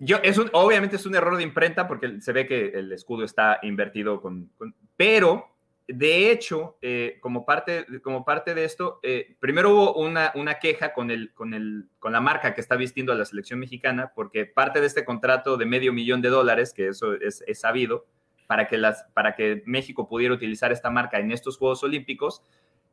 [0.00, 3.24] yo, es un, obviamente es un error de imprenta porque se ve que el escudo
[3.24, 4.50] está invertido con
[4.96, 5.57] pero
[5.88, 10.92] de hecho, eh, como, parte, como parte de esto, eh, primero hubo una, una queja
[10.92, 14.44] con, el, con, el, con la marca que está vistiendo a la selección mexicana, porque
[14.44, 18.06] parte de este contrato de medio millón de dólares, que eso es, es sabido,
[18.46, 22.42] para que, las, para que México pudiera utilizar esta marca en estos Juegos Olímpicos,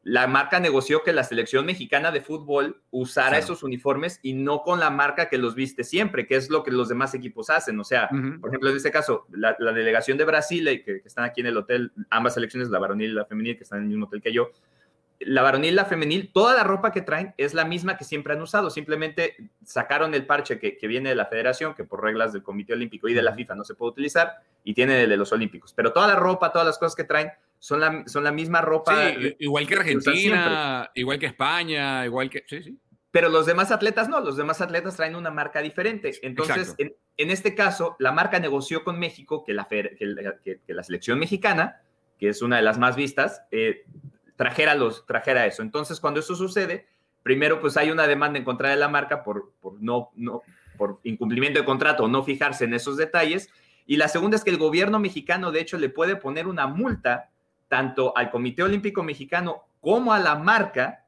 [0.05, 4.79] la marca negoció que la selección mexicana de fútbol usara esos uniformes y no con
[4.79, 7.79] la marca que los viste siempre, que es lo que los demás equipos hacen.
[7.79, 8.07] O sea,
[8.39, 11.47] por ejemplo, en este caso, la, delegación de Brasil, eh, que, que, están aquí en
[11.47, 14.21] el hotel, ambas selecciones, la varonil y la femenil, que están en el mismo hotel
[14.21, 14.51] que yo,
[15.21, 18.33] la varonil y la femenil, toda la ropa que traen es la misma que siempre
[18.33, 18.69] han usado.
[18.69, 22.73] Simplemente sacaron el parche que, que viene de la federación, que por reglas del Comité
[22.73, 25.73] Olímpico y de la FIFA no se puede utilizar, y tiene el de los Olímpicos.
[25.73, 29.11] Pero toda la ropa, todas las cosas que traen son la, son la misma ropa.
[29.39, 32.43] igual que Argentina, igual que España, igual que...
[32.47, 32.79] Sí, sí.
[33.11, 36.13] Pero los demás atletas no, los demás atletas traen una marca diferente.
[36.21, 39.95] Entonces, en, en, este caso, la marca negoció con México que la, que,
[40.43, 41.81] que, la selección mexicana,
[42.19, 43.85] que es una de las más vistas, eh,
[44.35, 45.61] trajera, los, trajera eso.
[45.61, 46.87] Entonces, cuando eso sucede,
[47.23, 50.41] primero pues hay una demanda en contra de la marca por, por, no, no,
[50.77, 53.49] por incumplimiento de contrato o no fijarse en esos detalles
[53.85, 57.31] Y la segunda es que el gobierno mexicano, de hecho, le puede poner una multa
[57.75, 61.07] tanto al Comité Olímpico Mexicano como a la marca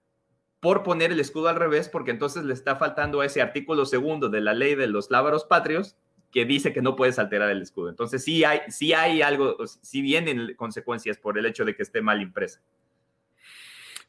[0.60, 4.42] por poner el escudo al revés, porque entonces le está faltando ese artículo segundo de
[4.42, 5.96] la ley de los lábaros patrios
[6.30, 7.88] que dice que no puedes alterar el escudo.
[7.88, 12.02] Entonces sí hay, sí hay algo, sí vienen consecuencias por el hecho de que esté
[12.02, 12.60] mal impresa.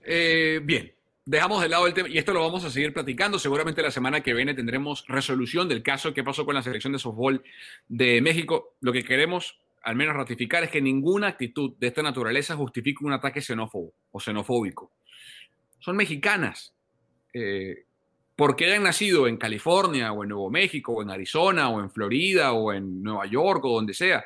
[0.00, 0.92] Eh, bien,
[1.26, 3.38] dejamos de lado el tema y esto lo vamos a seguir platicando.
[3.38, 6.98] Seguramente la semana que viene tendremos resolución del caso que pasó con la selección de
[6.98, 7.44] softball
[7.86, 8.74] de México.
[8.80, 13.14] Lo que queremos al menos ratificar es que ninguna actitud de esta naturaleza justifique un
[13.14, 14.92] ataque xenófobo o xenofóbico.
[15.78, 16.74] Son mexicanas.
[17.32, 17.86] Eh,
[18.36, 22.52] porque hayan nacido en California o en Nuevo México o en Arizona o en Florida
[22.52, 24.22] o en Nueva York o donde sea,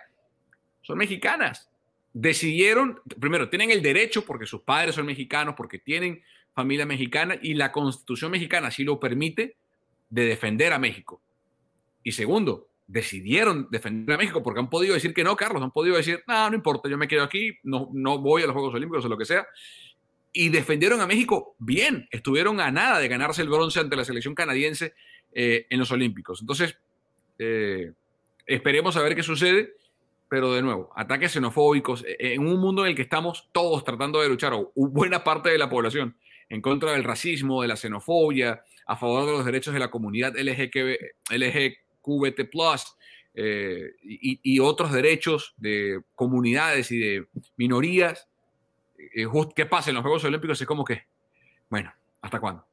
[0.81, 1.70] son mexicanas.
[2.12, 6.25] Decidieron, primero, tienen el derecho porque sus padres son mexicanos, porque tienen
[6.57, 9.55] familia mexicana y la constitución mexicana así lo permite
[10.11, 11.22] de defender a México.
[12.03, 15.97] Y segundo, decidieron defender a México porque han podido decir que no, Carlos, han podido
[15.97, 19.05] decir, no, no importa, yo me quedo aquí, no, no voy a los Juegos Olímpicos
[19.05, 19.47] o lo que sea.
[20.33, 24.35] Y defendieron a México bien, estuvieron a nada de ganarse el bronce ante la selección
[24.35, 24.95] canadiense
[25.33, 26.40] eh, en los Olímpicos.
[26.40, 26.79] Entonces,
[27.38, 27.92] eh,
[28.47, 29.75] esperemos a ver qué sucede,
[30.29, 34.21] pero de nuevo, ataques xenofóbicos eh, en un mundo en el que estamos todos tratando
[34.21, 36.16] de luchar, o buena parte de la población,
[36.49, 40.33] en contra del racismo, de la xenofobia, a favor de los derechos de la comunidad
[42.03, 42.97] LGQBT,
[43.35, 48.29] eh, y, y, otros derechos de comunidades y de minorías.
[48.99, 50.61] Eh, ¿Qué pasa en los Juegos Olímpicos?
[50.61, 51.07] Es como que,
[51.71, 52.67] bueno, ¿hasta cuándo?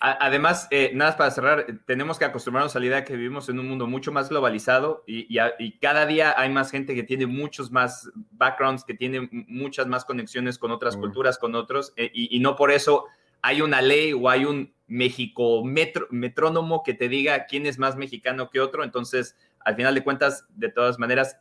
[0.00, 3.58] Además, eh, nada más para cerrar, tenemos que acostumbrarnos a la idea que vivimos en
[3.58, 5.26] un mundo mucho más globalizado y,
[5.58, 10.04] y, cada día hay más gente que tiene muchos más backgrounds, que tiene muchas más
[10.04, 13.06] conexiones con otras culturas, con otros, y, y, no por eso
[13.42, 18.50] hay una ley o hay un México metrónomo que te diga quién es más mexicano
[18.50, 18.84] que otro.
[18.84, 21.38] Entonces, al final de cuentas, de todas maneras,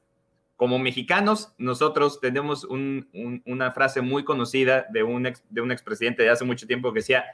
[0.55, 6.29] como mexicanos, nosotros tenemos una frase muy conocida de un, ex, de un expresidente de
[6.29, 7.25] hace mucho tiempo que decía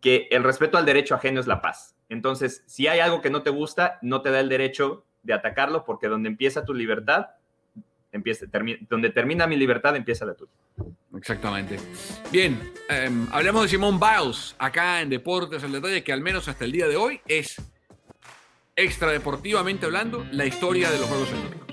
[0.00, 1.96] que el respeto al derecho ajeno es la paz.
[2.08, 5.84] Entonces, si hay algo que no te gusta, no te da el derecho de atacarlo
[5.84, 7.26] porque donde empieza tu libertad,
[8.12, 8.46] empieza,
[8.88, 10.52] donde termina mi libertad, empieza la tuya.
[11.16, 11.78] Exactamente.
[12.30, 12.60] Bien,
[13.08, 16.72] um, hablamos de Simón Biles acá en Deportes el Detalle, que al menos hasta el
[16.72, 17.56] día de hoy es
[18.74, 21.66] extra deportivamente hablando la historia de los Juegos Olímpicos.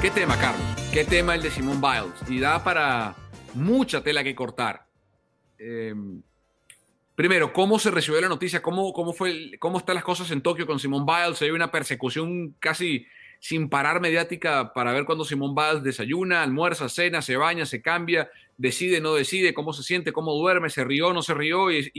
[0.00, 0.62] ¿Qué tema, Carlos?
[0.92, 2.30] ¿Qué tema el de Simón Biles?
[2.30, 3.16] Y da para
[3.54, 4.86] mucha tela que cortar.
[5.58, 5.94] Eh,
[7.16, 8.60] Primero, ¿cómo se recibió la noticia?
[8.60, 11.40] ¿Cómo, cómo, fue, ¿Cómo están las cosas en Tokio con Simón Biles?
[11.40, 13.06] Hay una persecución casi
[13.40, 18.30] sin parar mediática para ver cuándo Simón Biles desayuna, almuerza, cena, se baña, se cambia,
[18.58, 21.90] decide, no decide, cómo se siente, cómo duerme, se rió, no se rió y,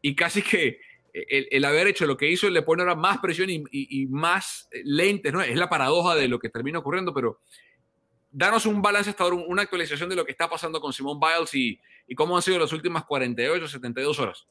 [0.00, 0.80] y, casi que
[1.12, 5.34] el, haber hecho lo que hizo le pone ahora más presión y, y, más lentes,
[5.34, 5.42] ¿no?
[5.42, 7.40] Es la paradoja de lo que termina ocurriendo, pero
[8.30, 11.54] danos un balance hasta ahora, una actualización de lo que está pasando con Simón Biles
[11.54, 14.46] y, y cómo han sido las últimas 48, 72 horas.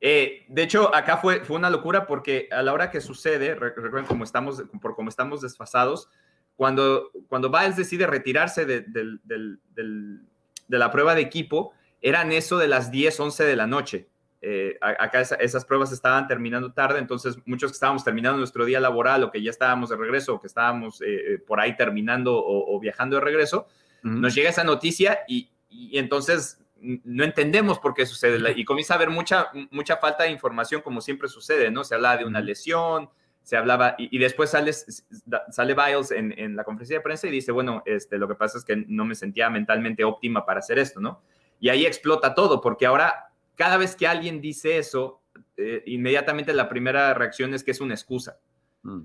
[0.00, 4.06] Eh, de hecho, acá fue, fue una locura porque a la hora que sucede, recuerden
[4.06, 6.08] cómo estamos, por cómo estamos desfasados,
[6.56, 12.90] cuando, cuando Biles decide retirarse de, de, la prueba de equipo, eran eso de las
[12.90, 14.08] 10, 11 de la noche.
[14.40, 19.24] Eh, acá esas pruebas estaban terminando tarde, entonces muchos que estábamos terminando nuestro día laboral
[19.24, 23.16] o que ya estábamos de regreso o que estábamos eh, por ahí terminando o, viajando
[23.16, 23.66] de regreso,
[24.02, 28.96] nos llega esa noticia y, y entonces no entendemos por qué sucede y comienza a
[28.96, 31.84] haber mucha, mucha falta de información como siempre sucede, ¿no?
[31.84, 33.10] Se habla de una lesión,
[33.42, 37.50] se hablaba y, después sale, sale Biles en, en, la conferencia de prensa y dice,
[37.50, 41.00] bueno, este, lo que pasa es que no me sentía mentalmente óptima para hacer esto,
[41.00, 41.22] ¿no?
[41.58, 45.22] Y ahí explota todo, porque ahora cada vez que alguien dice eso,
[45.56, 48.38] eh, inmediatamente la primera reacción es que es una excusa.
[48.82, 49.02] Mm.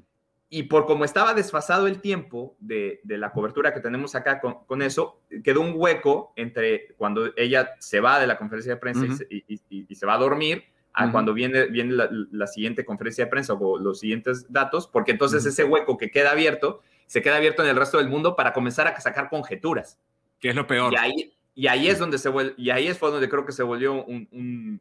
[0.55, 5.19] Y por como estaba desfasado el tiempo de, la cobertura que tenemos acá con, eso,
[5.43, 10.05] quedó un hueco entre cuando ella se va de la conferencia de prensa y, se
[10.05, 14.45] va a dormir a cuando viene, viene la, siguiente conferencia de prensa o los siguientes
[14.47, 18.09] datos, porque entonces ese hueco que queda abierto, se queda abierto en el resto del
[18.09, 19.97] mundo para comenzar a sacar conjeturas.
[20.39, 20.93] Que es lo peor.
[20.93, 24.05] Y ahí, y ahí es donde se y ahí es donde creo que se volvió
[24.05, 24.79] un,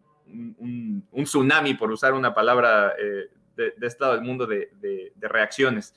[1.24, 5.94] tsunami, por usar una palabra eh, de, este lado del mundo de, reacciones.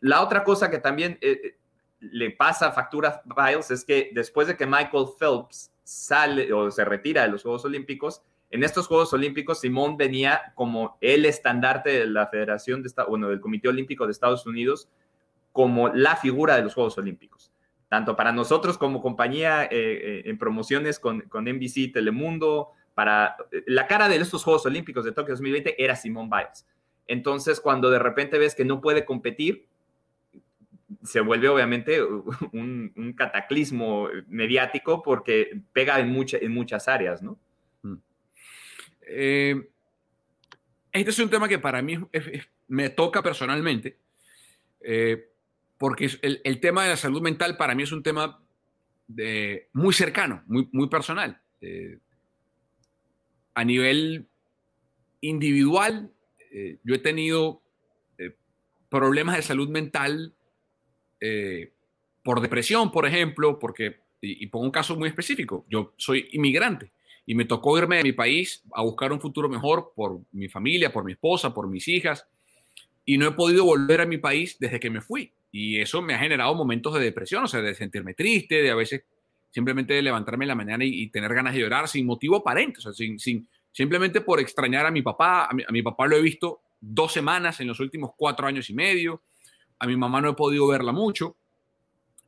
[0.00, 1.56] La otra cosa que también eh, eh,
[2.00, 6.84] le pasa a Factura Biles es que después de que Michael Phelps sale o se
[6.84, 12.06] retira de los Juegos Olímpicos, en estos Juegos Olímpicos Simón venía como el estandarte de
[12.06, 14.88] la Federación de bueno, del Comité Olímpico de Estados Unidos
[15.52, 17.52] como la figura de los Juegos Olímpicos.
[17.88, 24.08] Tanto para nosotros como compañía eh, en promociones con, con NBC Telemundo, para la cara
[24.08, 26.66] de estos Juegos Olímpicos de Tokio 2020 era Simone Biles.
[27.06, 29.68] Entonces, cuando de repente ves que no puede competir,
[31.04, 32.02] se vuelve obviamente
[32.52, 37.38] un, cataclismo mediático porque pega en, en muchas áreas, ¿no?
[37.82, 37.94] Mm.
[39.02, 39.68] Eh,
[40.90, 42.00] este es un tema que para mí
[42.66, 43.96] me toca personalmente,
[44.80, 45.30] eh,
[45.78, 48.42] porque el, tema de la salud mental para mí es un tema
[49.06, 51.40] de, muy cercano, muy, muy personal.
[51.60, 52.00] Eh,
[53.58, 54.28] a nivel
[55.20, 56.12] individual,
[56.84, 57.60] yo he tenido
[58.88, 60.32] problemas de salud mental
[61.20, 61.72] eh,
[62.22, 66.92] por depresión, por ejemplo, porque, y, pongo un caso muy específico, yo soy inmigrante
[67.26, 70.92] y me tocó irme de mi país a buscar un futuro mejor por mi familia,
[70.92, 72.28] por mi esposa, por mis hijas,
[73.04, 75.32] y no he podido volver a mi país desde que me fui.
[75.50, 78.76] Y eso me ha generado momentos de depresión, o sea, de sentirme triste, de a
[78.76, 79.02] veces
[79.50, 82.92] simplemente levantarme en la mañana y, tener ganas de llorar sin motivo aparente, o sea,
[82.92, 85.46] sin, sin, simplemente por extrañar a mi papá.
[85.46, 88.70] A mi, a mi, papá lo he visto dos semanas en los últimos cuatro años
[88.70, 89.22] y medio
[89.78, 91.36] a mi mamá no he podido verla mucho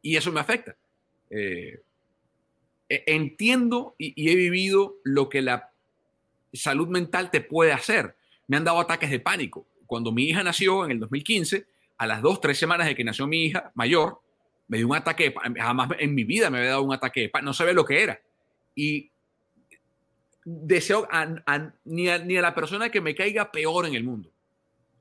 [0.03, 0.77] y eso me afecta.
[1.29, 1.81] Eh,
[2.89, 5.73] e, entiendo y, he vivido lo que la
[6.53, 8.17] salud mental te puede hacer.
[8.47, 9.67] Me han dado ataques de pánico.
[9.87, 11.67] Cuando mi hija nació en el 2015,
[11.99, 14.21] a las dos, tres semanas de que nació mi hija mayor,
[14.71, 17.47] me dio un ataque Jamás en mi vida me había dado un ataque de pánico.
[17.47, 18.21] No sabía lo que era.
[18.77, 19.11] Y
[20.45, 21.09] deseo
[21.85, 24.31] ni, a, la persona que me caiga peor en el mundo,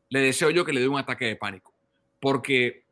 [0.09, 1.73] le deseo yo que le dé un ataque de pánico
[2.19, 2.83] porque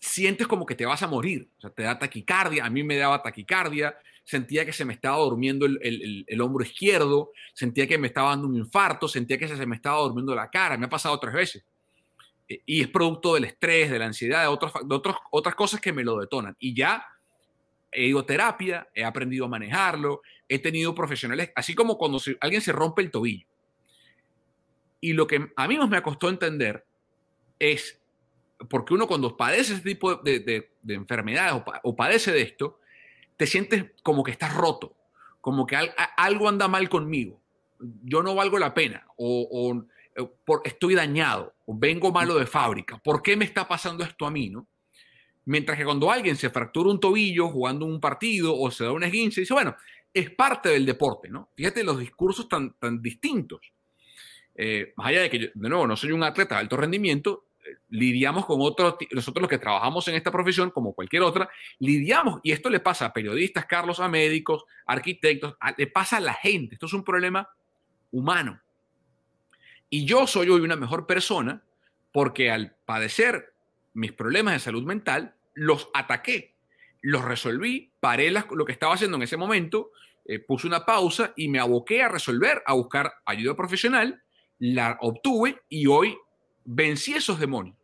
[0.00, 2.96] sientes como que te vas a morir, o sea, te da taquicardia, a mí me
[2.96, 8.30] daba taquicardia, sentía que se me estaba durmiendo el, hombro izquierdo, sentía que me estaba
[8.30, 11.34] dando un infarto, sentía que se me estaba durmiendo la cara, me ha pasado tres
[11.34, 11.64] veces.
[12.48, 15.80] E, y es producto del estrés, de la ansiedad, de, otros, de otros, otras cosas
[15.80, 16.56] que me lo detonan.
[16.58, 17.04] Y ya
[17.92, 22.62] he ido a terapia, he aprendido a manejarlo, he tenido profesionales, así como cuando alguien
[22.62, 23.46] se rompe el tobillo.
[25.00, 26.84] Y lo que a mí más me costó entender
[27.58, 28.00] es
[28.68, 32.80] porque uno cuando padece ese tipo de, enfermedades o, padece de esto,
[33.36, 34.96] te sientes como que estás roto,
[35.40, 35.76] como que
[36.16, 37.40] algo anda mal conmigo,
[37.78, 39.84] yo no valgo la pena, o,
[40.16, 40.28] eh,
[40.64, 44.48] estoy dañado, o vengo malo de fábrica, ¿por qué me está pasando esto a mí?
[44.48, 44.66] No?
[45.44, 49.04] Mientras que cuando alguien se fractura un tobillo jugando un partido o se da un
[49.04, 49.76] esguince, dice, bueno,
[50.12, 51.50] es parte del deporte, ¿no?
[51.56, 53.60] Fíjate los discursos tan, tan distintos.
[54.54, 57.44] Eh, más allá de que yo, de nuevo, no soy un atleta de alto rendimiento,
[57.90, 62.52] lidiamos con otros, nosotros los que trabajamos en esta profesión, como cualquier otra, lidiamos, y
[62.52, 66.86] esto le pasa a periodistas, Carlos, a médicos, arquitectos, le pasa a la gente, esto
[66.86, 67.48] es un problema
[68.10, 68.60] humano.
[69.90, 71.62] Y yo soy hoy una mejor persona
[72.12, 73.52] porque al padecer
[73.94, 76.54] mis problemas de salud mental, los ataqué,
[77.02, 79.90] los resolví, paré lo que estaba haciendo en ese momento,
[80.24, 84.22] eh, puse una pausa y me aboqué a resolver, a buscar ayuda profesional,
[84.58, 86.16] la obtuve y hoy
[86.64, 87.76] vencí esos demonios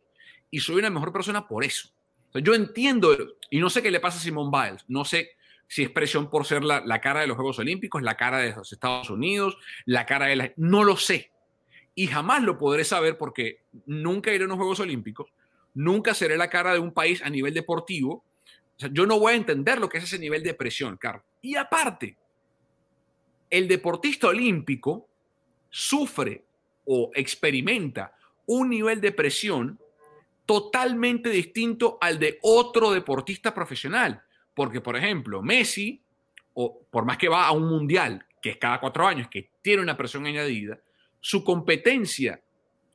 [0.51, 1.89] y soy una mejor persona por eso.
[2.35, 3.15] yo entiendo,
[3.49, 5.31] y no sé qué le pasa a Simone Biles, no sé
[5.67, 8.71] si es presión por ser la, cara de los Juegos Olímpicos, la cara de los
[8.71, 10.53] Estados Unidos, la cara de la...
[10.57, 11.31] No lo sé.
[11.95, 15.31] Y jamás lo podré saber porque nunca iré a los Juegos Olímpicos,
[15.73, 18.23] nunca seré la cara de un país a nivel deportivo.
[18.91, 21.23] yo no voy a entender lo que es ese nivel de presión, Carlos.
[21.41, 22.17] Y aparte,
[23.49, 25.07] el deportista olímpico
[25.69, 26.43] sufre
[26.85, 28.13] o experimenta
[28.47, 29.79] un nivel de presión
[30.45, 34.21] totalmente distinto al de otro deportista profesional.
[34.53, 36.01] Porque, por ejemplo, Messi,
[36.53, 39.81] o por más que va a un mundial, que es cada cuatro años, que tiene
[39.81, 40.79] una presión añadida,
[41.25, 42.39] su competencia,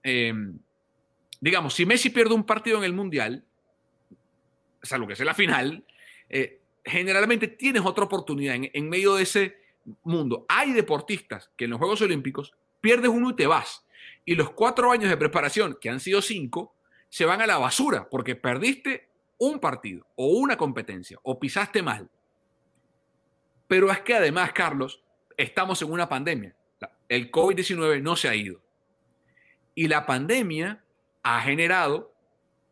[0.05, 0.57] em,
[1.41, 3.45] digamos, si Messi pierde un partido en el mundial,
[4.81, 5.85] salvo que sea la final,
[6.29, 9.57] eh, generalmente tienes otra oportunidad en, en medio de ese
[10.05, 10.47] mundo.
[10.49, 13.85] Hay deportistas que en los Juegos Olímpicos pierdes uno y te vas
[14.25, 16.77] y los cuatro años de preparación, que han sido cinco,
[17.09, 22.09] se van a la basura porque perdiste un partido o una competencia o pisaste mal.
[23.67, 25.03] Pero es que además, Carlos,
[25.37, 26.55] estamos en una pandemia.
[27.11, 28.63] El COVID-19 no se ha ido.
[29.75, 30.85] Y la pandemia
[31.25, 32.15] ha generado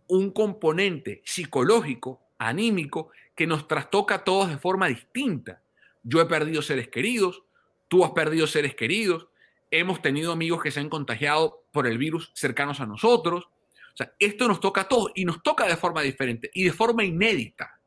[0.07, 5.61] un componente psicológico, anímico, que nos trastoca a todos de forma distinta.
[6.05, 7.43] Yo he perdido seres queridos,
[7.89, 9.27] tú has perdido seres queridos,
[9.73, 13.47] hemos tenido amigos que se han contagiado por el virus cercanos a nosotros.
[13.93, 16.73] O sea, esto nos toca a todos y nos toca de forma diferente y de
[16.73, 17.78] forma inédita.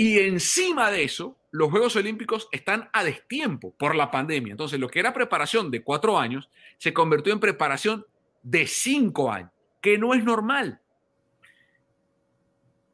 [0.00, 4.52] Y encima de eso, los Juegos Olímpicos están a destiempo por la pandemia.
[4.52, 8.06] Entonces, lo que era preparación de cuatro años se convirtió en preparación
[8.44, 10.80] de cinco años, que no es normal.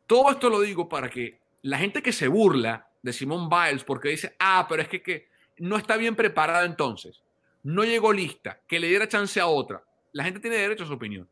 [0.06, 4.08] Todo esto lo digo para que la gente que se burla de Simón Biles porque
[4.08, 5.28] dice, ah, pero es que,
[5.58, 7.22] no está bien preparada entonces,
[7.64, 10.94] no llegó lista, que le diera chance a otra, la gente tiene derecho a su
[10.94, 11.28] opinión.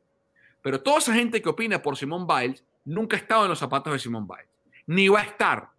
[0.60, 3.90] Pero toda esa gente que opina por Simone Biles nunca ha estado en los zapatos
[3.90, 4.51] de Simone Biles,
[4.86, 5.70] ni va a estar.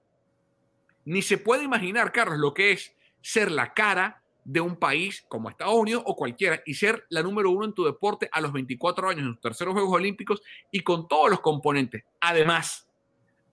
[1.06, 5.50] Ni se puede imaginar, Carlos, lo que es ser la cara de un país como
[5.50, 9.10] Estados Unidos o cualquiera y ser la número uno en tu deporte a los 24
[9.10, 10.42] años en los terceros Juegos Olímpicos
[10.72, 12.04] y con todos los componentes.
[12.20, 12.88] Además,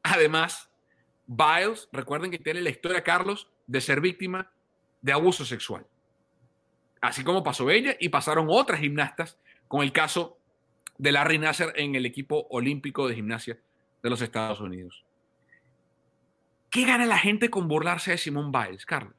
[0.03, 0.70] además,
[1.26, 4.51] Biles, recuerden que tiene la historia, Carlos, de ser víctima
[5.01, 5.86] de abuso sexual.
[7.01, 9.38] Así como pasó ella y pasaron otras gimnastas
[9.68, 10.38] con el caso
[10.98, 13.59] de Larry Nasser en el equipo olímpico de gimnasia
[14.03, 15.05] de los Estados Unidos.
[16.71, 19.14] ¿Qué gana la gente con burlarse de Simone Biles, Carlos?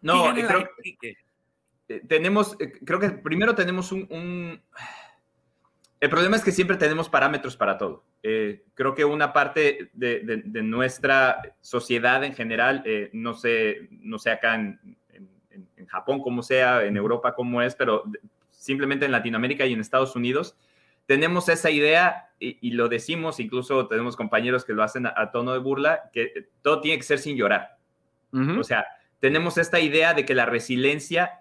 [0.00, 0.68] No, creo,
[1.00, 1.16] que
[1.88, 4.60] eh, tenemos, eh, creo que primero tenemos un,
[6.00, 8.04] El problema es que siempre tenemos parámetros para todo.
[8.22, 14.56] Eh, creo que una parte de, nuestra sociedad en general, no, sé, no sé acá
[14.56, 14.96] en,
[15.76, 18.04] en, Japón como sea, en Europa como es, pero
[18.50, 20.54] simplemente en Latinoamérica y en Estados Unidos,
[21.08, 25.58] tenemos esa idea y, lo decimos, incluso tenemos compañeros que lo hacen a, tono de
[25.58, 27.78] burla, que todo tiene que ser sin llorar.
[28.30, 28.86] O sea,
[29.18, 31.40] tenemos esta idea de que la resiliencia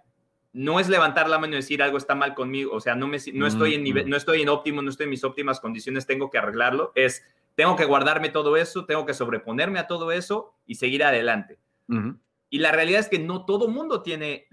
[0.53, 3.18] no es levantar la mano y decir algo está mal conmigo, o sea, no, me,
[3.34, 6.30] no, estoy, en nivel, no estoy en óptimo, no estoy en mis óptimas condiciones, tengo
[6.32, 7.24] que arreglarlo, es,
[7.55, 11.59] tengo que guardarme todo eso, tengo que sobreponerme a todo eso y seguir adelante.
[12.49, 14.47] Y la realidad es que no todo mundo tiene,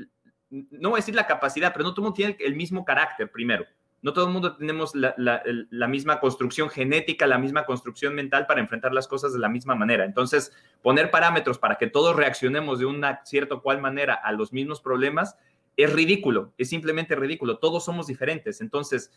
[0.50, 3.64] no voy a decir la capacidad, pero no todo mundo tiene el mismo carácter primero.
[4.04, 8.92] No todo el mundo tenemos la, misma construcción genética, la misma construcción mental para enfrentar
[8.92, 10.04] las cosas de la misma manera.
[10.04, 10.52] Entonces,
[10.82, 15.38] poner parámetros para que todos reaccionemos de una cierta cual manera a los mismos problemas
[15.78, 17.56] es ridículo, es simplemente ridículo.
[17.56, 18.60] Todos somos diferentes.
[18.60, 19.10] Entonces,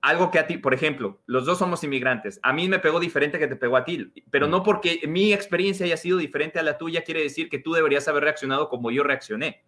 [0.00, 2.40] algo que a ti, por ejemplo, los dos somos inmigrantes.
[2.42, 5.84] A mí me pegó diferente que te pegó a ti, pero no porque mi experiencia
[5.84, 9.02] haya sido diferente a la tuya quiere decir que tú deberías haber reaccionado como yo
[9.02, 9.62] reaccioné.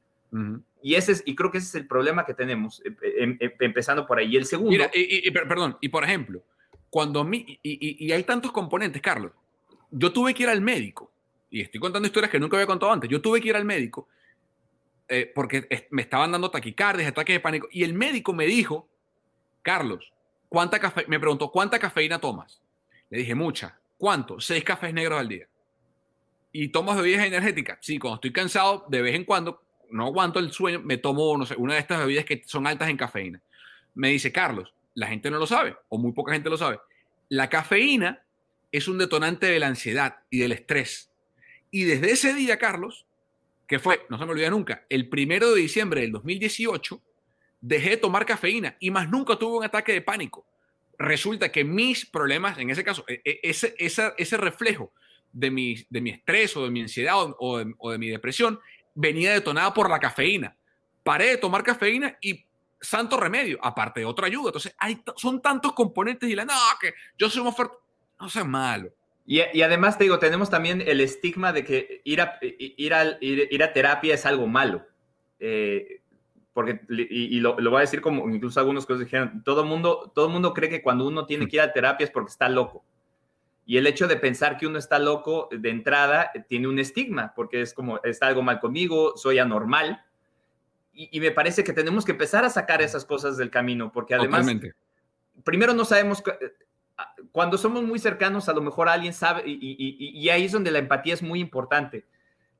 [0.83, 3.53] Y, ese es, y creo que ese es el problema que tenemos, eh, em, em,
[3.61, 4.35] empezando por ahí.
[4.35, 4.70] Y el segundo...
[4.70, 6.43] Mira, y, perdón, y por ejemplo,
[6.91, 9.33] cuando mi, y, hay tantos componentes, Carlos,
[9.91, 11.11] yo tuve que ir al médico,
[11.51, 14.09] y estoy contando historias que nunca había contado antes, yo tuve que ir al médico
[15.09, 18.89] eh, porque me estaban dando taquicardias, ataques de pánico, y el médico me dijo,
[19.62, 20.12] Carlos,
[20.49, 22.61] ¿cuánta café me preguntó, ¿cuánta cafeína tomas?
[23.11, 23.79] Le dije, mucha.
[23.99, 24.41] ¿Cuánto?
[24.41, 25.49] Seis cafés negros al día.
[26.53, 27.79] ¿Y tomas bebidas energéticas?
[27.81, 31.47] Sí, cuando estoy cansado, de vez en cuando, no aguanto el sueño, me tomo, no
[31.47, 33.41] sé, una de estas bebidas que son altas en cafeína.
[33.95, 36.78] Me dice, Carlos, la gente no lo sabe, o muy poca gente lo sabe.
[37.28, 38.22] La cafeína
[38.72, 41.11] es un detonante de la ansiedad y del estrés.
[41.70, 43.07] Y desde ese día, Carlos,
[43.66, 47.03] que fue, no se me olvida nunca, el primero de diciembre del 2018,
[47.61, 50.47] dejé de tomar cafeína y más nunca tuve un ataque de pánico.
[50.99, 54.93] Resulta que mis problemas, en ese caso, e, e, ese, ese reflejo
[55.32, 58.61] de mi, de mi estrés o de mi ansiedad o de mi depresión
[58.97, 60.57] venía detonada por la cafeína.
[61.05, 62.44] Paré de tomar cafeína y
[62.80, 64.49] santo remedio, aparte de otra ayuda.
[64.49, 67.74] Entonces, hay, son tantos componentes y la, no, que yo soy un oferta,
[68.18, 68.90] no sea malo.
[69.24, 73.18] Y, y, además te digo, tenemos también el estigma de que ir a, ir a,
[73.20, 74.86] ir, a terapia es algo malo.
[75.38, 76.01] Eh,
[76.53, 80.28] porque, y, lo, lo, voy a decir como incluso algunos que dijeron, todo mundo, todo
[80.28, 82.84] mundo cree que cuando uno tiene que ir a terapia es porque está loco.
[83.69, 87.33] Y el hecho de pensar que uno está loco de entrada eh, tiene un estigma,
[87.35, 90.05] porque es como, está algo mal conmigo, soy anormal.
[90.95, 94.47] Y, me parece que tenemos que empezar a sacar esas cosas del camino, porque además,
[95.45, 96.53] primero no sabemos, eh,
[97.33, 101.12] cuando somos muy cercanos, a lo mejor alguien sabe, y, ahí es donde la empatía
[101.12, 102.07] es muy importante.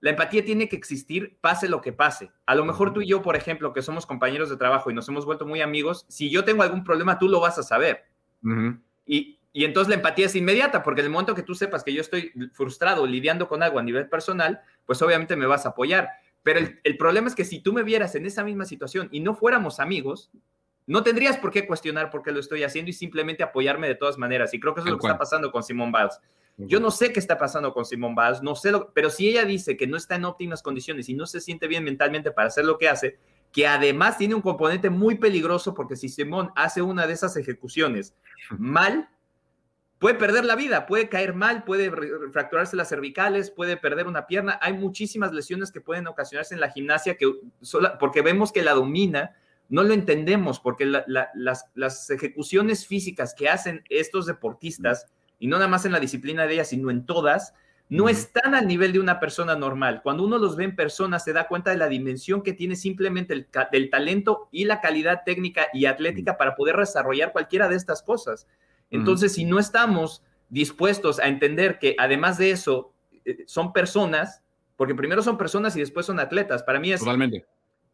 [0.01, 2.31] La empatía tiene que existir, pase lo que pase.
[2.45, 5.09] A lo mejor tú y yo, por ejemplo, que somos compañeros de trabajo y nos
[5.09, 8.05] hemos vuelto muy amigos, si yo tengo algún problema, tú lo vas a saber.
[9.07, 11.91] Y, y entonces la empatía es inmediata, porque en el momento que tú sepas que
[11.91, 16.11] yo estoy frustrado lidiando con algo a nivel personal, pues obviamente me vas a apoyar.
[16.43, 19.35] Pero el, problema es que si tú me vieras en esa misma situación y no
[19.35, 20.31] fuéramos amigos,
[20.87, 24.19] no tendrías por qué cuestionar por qué lo estoy haciendo y simplemente apoyarme de todas
[24.19, 24.53] maneras.
[24.53, 26.21] Y creo que eso es lo que está pasando con Simone Biles.
[26.59, 29.47] Yo no sé qué está pasando con Simone Biles, no sé lo, pero si ella
[29.47, 32.67] dice que no está en óptimas condiciones y no se siente bien mentalmente para hacer
[32.67, 33.17] lo que hace,
[33.53, 38.15] que además tiene un componente muy peligroso porque si Simone hace una de esas ejecuciones
[38.59, 39.09] mal,
[39.99, 41.91] puede perder la vida, puede caer mal, puede
[42.33, 44.59] fracturarse las cervicales, puede perder una pierna.
[44.61, 47.27] Hay muchísimas lesiones que pueden ocasionarse en la gimnasia que,
[47.99, 49.35] porque vemos que la domina,
[49.69, 55.07] no lo entendemos, porque las, ejecuciones físicas que hacen estos deportistas,
[55.39, 57.55] y no nada más en la disciplina de ellas, sino en todas,
[57.89, 60.03] no están al nivel de una persona normal.
[60.03, 63.33] Cuando uno los ve en persona, se da cuenta de la dimensión que tiene simplemente
[63.33, 68.03] el, el talento y la calidad técnica y atlética para poder desarrollar cualquiera de estas
[68.03, 68.47] cosas.
[68.91, 72.93] Entonces, si no estamos dispuestos a entender que además de eso,
[73.25, 74.43] eh, son personas,
[74.77, 76.63] porque primero son personas y después son atletas.
[76.63, 77.45] Para mí es, Totalmente.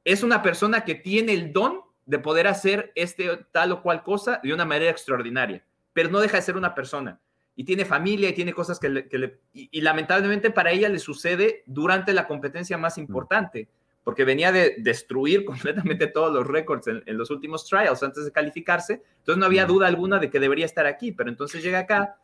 [0.04, 4.40] es una persona que tiene el don de poder hacer este tal o cual cosa
[4.42, 7.20] de una manera extraordinaria, pero no deja de ser una persona.
[7.54, 9.08] Y tiene familia y tiene cosas que le...
[9.08, 13.68] que le- y, y lamentablemente para ella le sucede durante la competencia más importante,
[14.04, 18.32] porque venía de destruir completamente todos los récords en, en los últimos trials antes de
[18.32, 19.02] calificarse.
[19.18, 22.16] Entonces no había duda alguna de que debería estar aquí, pero entonces llega acá,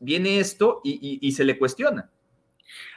[0.00, 2.10] viene esto y, y- y se le cuestiona.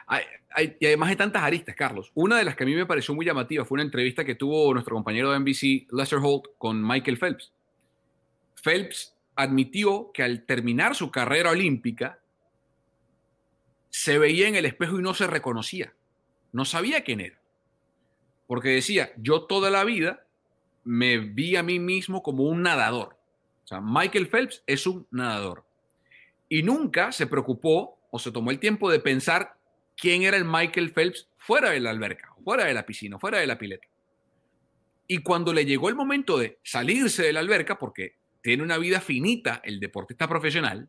[0.08, 2.12] Hay- hay- y además hay tantas aristas, Carlos.
[2.14, 4.74] Una de las que a mí me pareció muy llamativa fue una entrevista que tuvo
[4.74, 7.54] nuestro compañero de NBC, Lester Holt, con Michael Phelps.
[8.62, 12.20] Phelps admitió que al terminar su carrera olímpica,
[13.90, 15.94] se veía en el espejo y no se reconocía.
[16.52, 17.40] No sabía quién era.
[18.54, 20.28] Porque decía, yo toda la vida
[20.84, 23.18] me vi a mí mismo como un nadador.
[23.64, 25.66] O sea, Michael Phelps es un nadador.
[26.50, 29.56] Y nunca se preocupó o se tomó el tiempo de pensar
[29.98, 33.48] quién era el Michael Phelps fuera de la alberca, fuera de la piscina, fuera de
[33.48, 33.88] la pileta.
[35.08, 39.02] Y cuando le llegó el momento de salirse de la alberca, porque tiene una vida
[39.02, 40.88] finita el deportista profesional,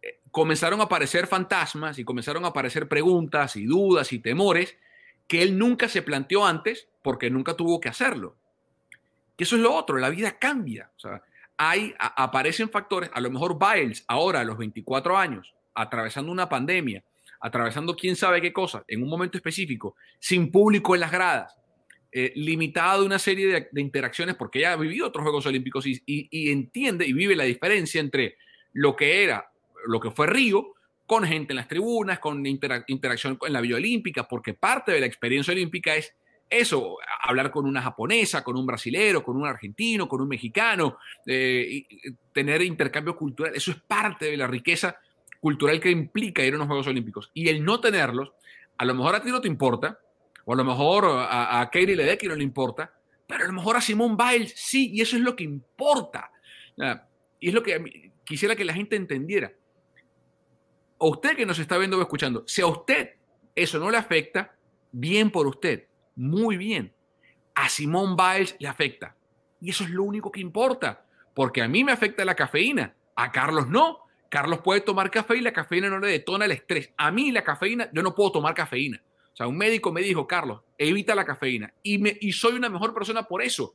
[0.00, 4.76] eh, comenzaron a aparecer fantasmas y comenzaron a aparecer preguntas y dudas y temores
[5.26, 8.36] que él nunca se planteó antes porque nunca tuvo que hacerlo.
[9.36, 10.90] Que eso es lo otro, la vida cambia.
[11.56, 16.48] Hay, a- aparecen factores, a lo mejor Biles ahora a los 24 años, atravesando una
[16.48, 17.04] pandemia,
[17.40, 21.56] atravesando quién sabe qué cosa, en un momento específico, sin público en las gradas,
[22.12, 26.02] eh, limitada de una serie de, interacciones, porque ella ha vivido otros Juegos Olímpicos y-
[26.06, 28.36] y entiende y vive la diferencia entre
[28.72, 29.50] lo que era,
[29.86, 30.74] lo que fue Río,
[31.06, 35.00] con gente en las tribunas, con intera- interacción en la Villa Olímpica, porque parte de
[35.00, 36.14] la experiencia olímpica es
[36.50, 40.96] eso, hablar con una japonesa, con un brasilero, con un argentino, con un mexicano,
[41.26, 44.96] eh, y- tener intercambio cultural, eso es parte de la riqueza
[45.40, 47.30] cultural que implica ir a unos Juegos Olímpicos.
[47.34, 48.32] Y el no tenerlos,
[48.78, 49.98] a lo mejor a ti no te importa,
[50.44, 52.92] o a lo mejor a, a Katie Ledecky no le importa,
[53.26, 56.30] pero a lo mejor a Simone Biles sí, y eso es lo que importa.
[57.40, 59.52] Y es lo que quisiera que la gente entendiera.
[60.98, 63.10] A usted que nos está viendo o escuchando, si a usted
[63.54, 64.54] eso no le afecta,
[64.92, 66.92] bien por usted, muy bien.
[67.54, 69.14] A Simone Biles le afecta.
[69.60, 73.32] Y eso es lo único que importa, porque a mí me afecta la cafeína, a
[73.32, 73.98] Carlos no.
[74.28, 76.92] Carlos puede tomar café y la cafeína no le detona el estrés.
[76.96, 79.02] A mí la cafeína, yo no puedo tomar cafeína.
[79.32, 81.72] O sea, un médico me dijo, Carlos, evita la cafeína.
[81.82, 83.74] Y, me, y soy una mejor persona por eso.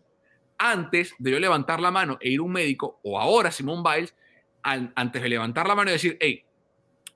[0.58, 4.14] Antes de yo levantar la mano e ir a un médico, o ahora Simón Biles,
[4.62, 6.44] an- antes de levantar la mano y decir, hey,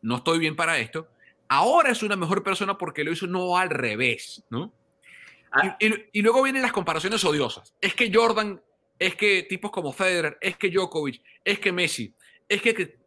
[0.06, 1.08] no estoy bien para esto,
[1.48, 4.72] ahora es una mejor persona porque lo hizo no al revés, ¿no?
[5.52, 5.78] Ah.
[5.80, 7.74] Y, y- y luego vienen las comparaciones odiosas.
[7.82, 8.62] Es que Jordan,
[9.00, 12.14] es que tipos como Federer, es que Djokovic, es que Messi,
[12.48, 12.98] es que, que-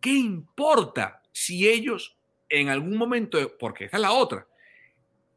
[0.00, 2.16] ¿qué importa si ellos
[2.48, 4.46] en algún momento, porque esa es la otra,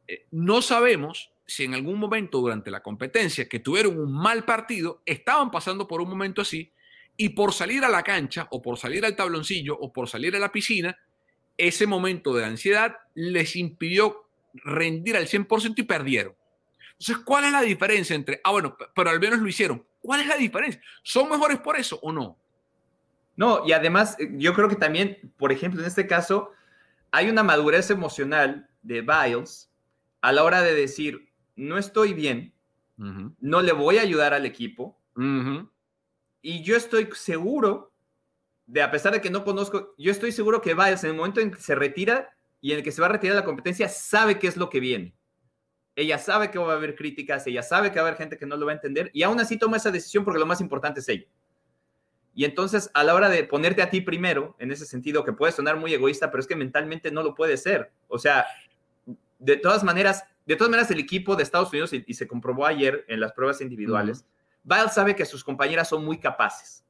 [0.08, 5.02] eh, no sabemos si en algún momento durante la competencia que tuvieron un mal partido,
[5.06, 6.72] estaban pasando por un momento así
[7.22, 10.40] y por salir a la cancha o por salir al tabloncillo o por salir a
[10.40, 10.98] la piscina,
[11.58, 16.34] ese momento de ansiedad les impidió rendir al 100% y perdieron.
[16.94, 19.86] Entonces, ¿cuál es la diferencia entre, ah, bueno, pero al menos lo hicieron?
[20.02, 20.82] ¿Cuál es la diferencia?
[21.04, 22.38] ¿Son mejores por eso o no?
[23.36, 26.54] No, y además eh, yo creo que también, por ejemplo, en este caso,
[27.12, 29.70] hay una madurez emocional de Biles
[30.22, 32.54] a la hora de decir, no estoy bien,
[32.96, 35.70] no le voy a ayudar al equipo, ujú.
[36.42, 37.92] Y yo estoy seguro
[38.66, 41.42] de, a pesar de que no conozco, yo estoy seguro que Biles en el momento
[41.42, 42.30] en que se retira
[42.62, 44.80] y en el que se va a retirar la competencia, sabe qué es lo que
[44.80, 45.16] viene.
[45.96, 48.46] Ella sabe que va a haber críticas, ella sabe que va a haber gente que
[48.46, 51.00] no lo va a entender, y aún así toma esa decisión porque lo más importante
[51.00, 51.26] es ella.
[52.36, 55.52] Y entonces, a la hora de ponerte a ti primero, en ese sentido, que puede
[55.52, 57.92] sonar muy egoísta, pero es que mentalmente no lo puede ser.
[58.08, 58.46] O sea,
[59.40, 63.04] de todas maneras, de todas maneras, el equipo de Estados Unidos, y se comprobó ayer
[63.08, 64.26] en las pruebas individuales,
[64.70, 66.86] Biles sabe que sus compañeras son muy capaces.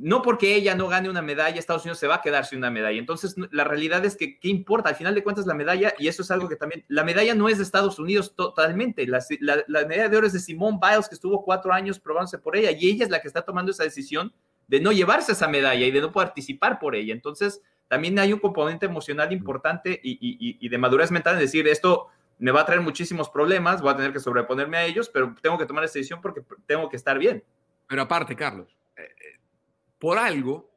[0.00, 2.70] No porque ella no gane una medalla, Estados Unidos se va a quedar sin una
[2.70, 2.96] medalla.
[3.00, 4.90] Entonces, la realidad es que, ¿qué importa?
[4.90, 7.48] Al final de cuentas, la medalla, y eso es algo que también, la medalla no
[7.48, 9.04] es de Estados Unidos totalmente.
[9.08, 12.38] La, la- la medalla de oro es de Simone Biles, que estuvo cuatro años probándose
[12.38, 14.32] por ella, y ella es la que está tomando esa decisión
[14.68, 17.12] de no llevarse esa medalla y de no participar por ella.
[17.12, 21.66] Entonces, también hay un componente emocional importante y- y- y de madurez mental en decir,
[21.66, 22.06] esto
[22.38, 25.58] me va a traer muchísimos problemas, voy a tener que sobreponerme a ellos, pero tengo
[25.58, 27.42] que tomar esa decisión porque tengo que estar bien.
[27.86, 29.40] Pero aparte, Carlos, eh, eh,
[29.98, 30.70] por algo,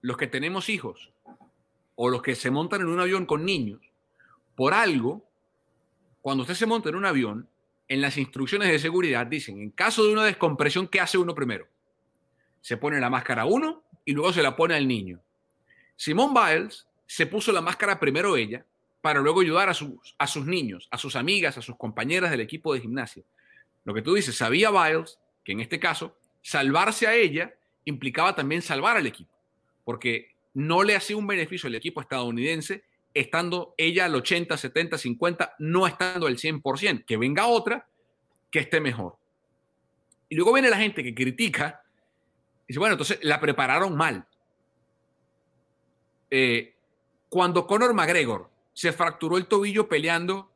[0.00, 1.12] los que tenemos hijos
[1.94, 3.80] o los que se montan en un avión con niños,
[4.56, 5.28] por algo,
[6.20, 7.48] cuando usted se monta en un avión,
[7.86, 11.68] en las instrucciones de seguridad dicen, en caso de una descompresión, ¿qué hace uno primero?
[12.60, 15.20] Se pone la máscara uno y luego se la pone al niño.
[15.96, 18.64] Simone Biles se puso la máscara primero ella
[19.04, 22.40] para luego ayudar a sus, a sus niños, a sus amigas, a sus compañeras del
[22.40, 23.22] equipo de gimnasia.
[23.84, 27.52] Lo que tú dices, sabía Biles que en este caso, salvarse a ella
[27.84, 29.30] implicaba también salvar al equipo,
[29.84, 35.56] porque no le hacía un beneficio al equipo estadounidense estando ella al 80, 70, 50,
[35.58, 37.86] no estando al 100%, que venga otra
[38.50, 39.18] que esté mejor.
[40.30, 41.82] Y luego viene la gente que critica
[42.62, 44.26] y dice, bueno, entonces la prepararon mal.
[46.30, 46.74] Eh,
[47.28, 50.50] cuando Conor McGregor se fracturó el tobillo peleando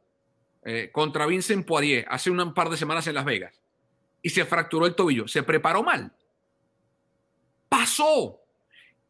[0.64, 3.62] eh, contra Vincent Poirier hace un par de semanas en Las Vegas
[4.20, 6.12] y se fracturó el tobillo, se preparó mal.
[7.68, 8.40] Pasó.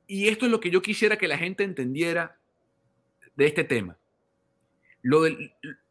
[0.06, 2.38] Y esto es lo que yo quisiera que la gente entendiera
[3.34, 3.96] de este tema.
[5.02, 5.22] Lo,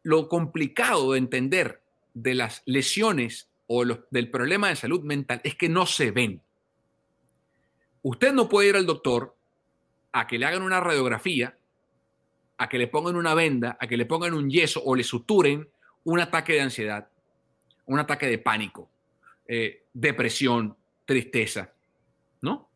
[0.02, 1.82] lo complicado de entender
[2.14, 6.40] de las lesiones o del problema de salud mental es que no se ven.
[8.02, 9.36] Usted no puede ir al doctor
[10.12, 11.57] a que le hagan una radiografía,
[12.58, 15.68] a que le pongan una venda, a que le pongan un yeso o le suturen
[16.04, 17.08] un ataque de ansiedad,
[17.86, 18.90] un ataque de pánico,
[19.46, 21.72] eh, depresión, tristeza,
[22.42, 22.68] ¿no?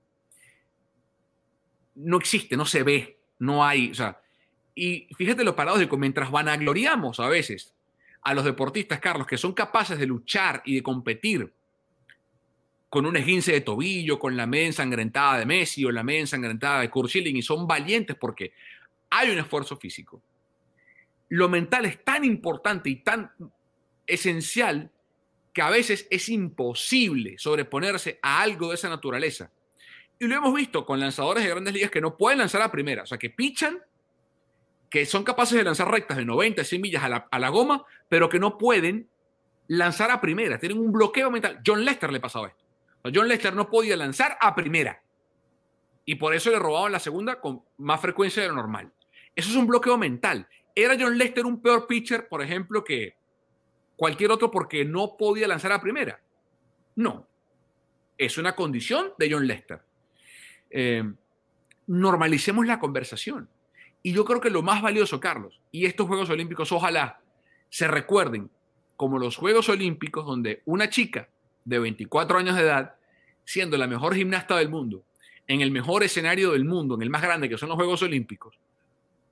[1.97, 4.21] No existe, no se ve, no hay, o sea,
[4.75, 7.75] y fíjate lo paradójico, mientras vanagloriamos a veces
[8.23, 11.53] a los deportistas, Carlos, que son capaces de luchar y de competir
[12.89, 16.81] con un esguince de tobillo, con la media ensangrentada de Messi o la media ensangrentada
[16.81, 18.53] de Kurt Schilling, y son valientes porque
[19.13, 20.23] hay un esfuerzo físico.
[21.29, 23.31] Lo mental es tan importante y tan
[24.07, 24.91] esencial
[25.53, 29.51] que a veces es imposible sobreponerse a algo de esa naturaleza.
[30.19, 33.03] Y lo hemos visto con lanzadores de grandes ligas que no pueden lanzar a primera,
[33.03, 33.79] o sea, que pichan,
[34.89, 38.39] que son capaces de lanzar rectas de 90, 100 millas a la, goma, pero que
[38.39, 39.09] no pueden
[39.69, 41.61] lanzar a primera, tienen un bloqueo mental.
[41.67, 42.65] John Lester le pasaba esto.
[43.13, 45.03] John Lester no podía lanzar a primera.
[46.05, 48.93] Y por eso le robaban la segunda con más frecuencia de lo normal.
[49.35, 50.47] Eso es un bloqueo mental.
[50.75, 53.17] ¿Era John Lester un peor pitcher, por ejemplo, que
[53.97, 56.21] cualquier otro porque no podía lanzar a primera?
[56.97, 57.27] No.
[58.19, 59.81] Es una condición de John Lester.
[60.71, 61.03] Eh,
[61.87, 63.49] normalicemos la conversación.
[64.03, 67.21] Y yo creo que lo más valioso, Carlos, y estos Juegos Olímpicos ojalá
[67.69, 68.51] se recuerden
[68.97, 71.29] como los Juegos Olímpicos donde una chica
[71.65, 72.97] de 24 años de edad,
[73.45, 75.05] siendo la mejor gimnasta del mundo,
[75.47, 78.59] en el mejor escenario del mundo, en el más grande que son los Juegos Olímpicos,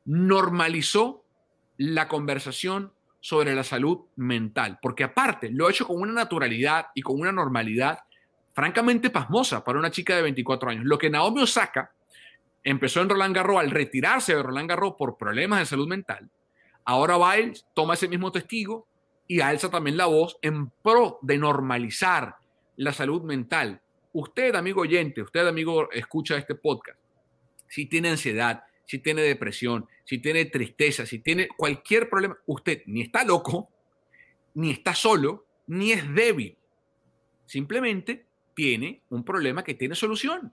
[0.05, 1.25] normalizó
[1.77, 7.03] la conversación sobre la salud mental, porque aparte lo ha hecho con una naturalidad y
[7.03, 8.01] con una normalidad
[8.53, 10.85] francamente pasmosa para una chica de 24 años.
[10.85, 11.93] Lo que Naomi Osaka
[12.63, 16.31] empezó en Roland Garros al retirarse de Roland Garros por problemas de salud mental,
[16.85, 18.87] ahora Biles toma ese mismo testigo
[19.27, 22.37] y alza también la voz en pro de normalizar
[22.77, 23.81] la salud mental.
[24.13, 26.99] Usted, amigo oyente, usted, amigo, escucha este podcast.
[27.69, 33.03] Si tiene ansiedad, si tiene depresión, si tiene tristeza, si tiene cualquier problema, usted ni
[33.03, 33.70] está loco,
[34.55, 36.57] ni está solo, ni es débil.
[37.47, 40.53] Simplemente tiene un problema que tiene solución.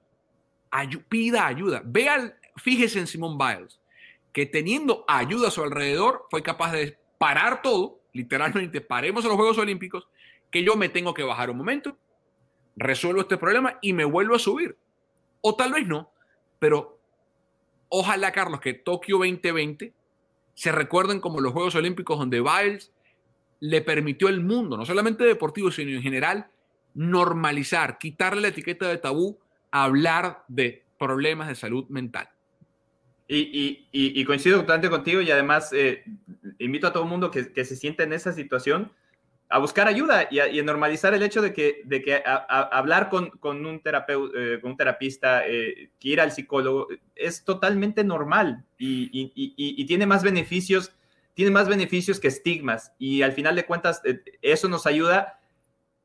[1.09, 1.81] pida ayuda.
[1.83, 3.79] Vea, fíjese en Simón Biles,
[4.31, 9.37] que teniendo ayuda a su alrededor fue capaz de parar todo literalmente paremos a los
[9.37, 10.07] Juegos Olímpicos,
[10.51, 11.97] que yo me tengo que bajar un momento,
[12.75, 14.77] resuelvo este problema y me vuelvo a subir.
[15.41, 16.11] O tal vez no,
[16.59, 16.96] pero
[17.89, 19.93] ojalá, Carlos, que Tokio 2020
[20.53, 22.91] se recuerden como los Juegos Olímpicos donde Biles
[23.59, 26.47] le permitió al mundo, no solamente deportivo, sino en general,
[26.93, 29.37] normalizar, quitarle la etiqueta de tabú
[29.71, 32.29] hablar de problemas de salud mental.
[33.29, 36.03] Y, coincido totalmente contigo y además eh,
[36.59, 38.91] invito a todo el mundo que, se sienta en esa situación
[39.49, 43.31] a buscar ayuda y a, normalizar el hecho de que, de que hablar con,
[43.65, 49.85] un terapeuta, eh, con un terapista, eh, que ir al psicólogo, es totalmente normal y,
[49.85, 50.93] tiene más beneficios,
[51.33, 52.91] tiene más beneficios que estigmas.
[52.99, 54.01] Y al final de cuentas,
[54.41, 55.39] eso nos ayuda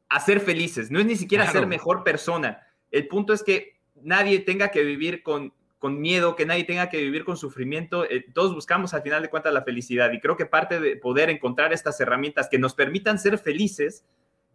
[0.08, 0.90] a ser felices.
[0.90, 2.66] No es ni siquiera ser mejor persona.
[2.90, 6.98] El punto es que nadie tenga que vivir con, con miedo, que nadie tenga que
[6.98, 8.04] vivir con sufrimiento.
[8.08, 11.28] Eh, todos buscamos al final de cuentas la felicidad y creo que parte de poder
[11.28, 14.06] encontrar estas herramientas que nos permitan ser felices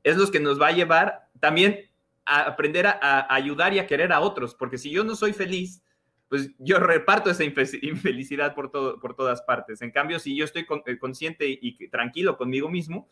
[0.04, 1.82] es lo que nos va a llevar también
[2.26, 5.84] a aprender a, ayudar y a querer a otros, porque si yo no soy feliz,
[6.30, 7.44] pues yo reparto esa
[7.82, 9.82] infelicidad por, todo, por todas partes.
[9.82, 13.10] En cambio, si yo estoy eh, consciente y tranquilo conmigo mismo,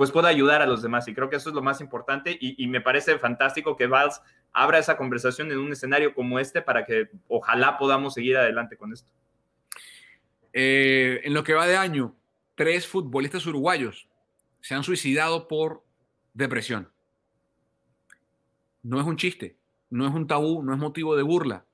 [0.00, 1.06] pues pueda ayudar a los demás.
[1.08, 4.78] Y creo que eso es lo más importante y, me parece fantástico que Valls abra
[4.78, 9.10] esa conversación en un escenario como este para que ojalá podamos seguir adelante con esto.
[10.54, 12.16] Eh, en lo que va de año,
[12.54, 14.08] tres futbolistas uruguayos
[14.62, 15.84] se han suicidado por
[16.32, 16.90] depresión.
[18.82, 19.58] No es un chiste,
[19.90, 21.66] no es un tabú, no es motivo de burla.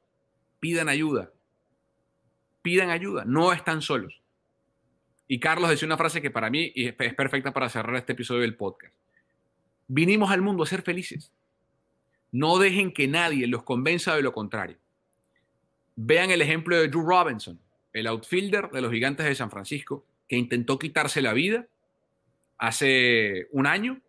[0.59, 1.31] Pidan ayuda.
[2.63, 4.21] Pidan ayuda, no están solos.
[5.29, 8.57] Y Carlos decía una frase que para mí es perfecta para cerrar este episodio del
[8.57, 8.95] podcast.
[9.89, 11.33] Vinimos al mundo a ser felices.
[12.31, 14.77] No dejen que nadie los convenza de lo contrario.
[15.97, 17.59] Vean el ejemplo de Drew Robinson,
[17.93, 21.67] el outfielder de los Gigantes de San Francisco, que intentó quitarse la vida
[22.59, 24.01] hace un año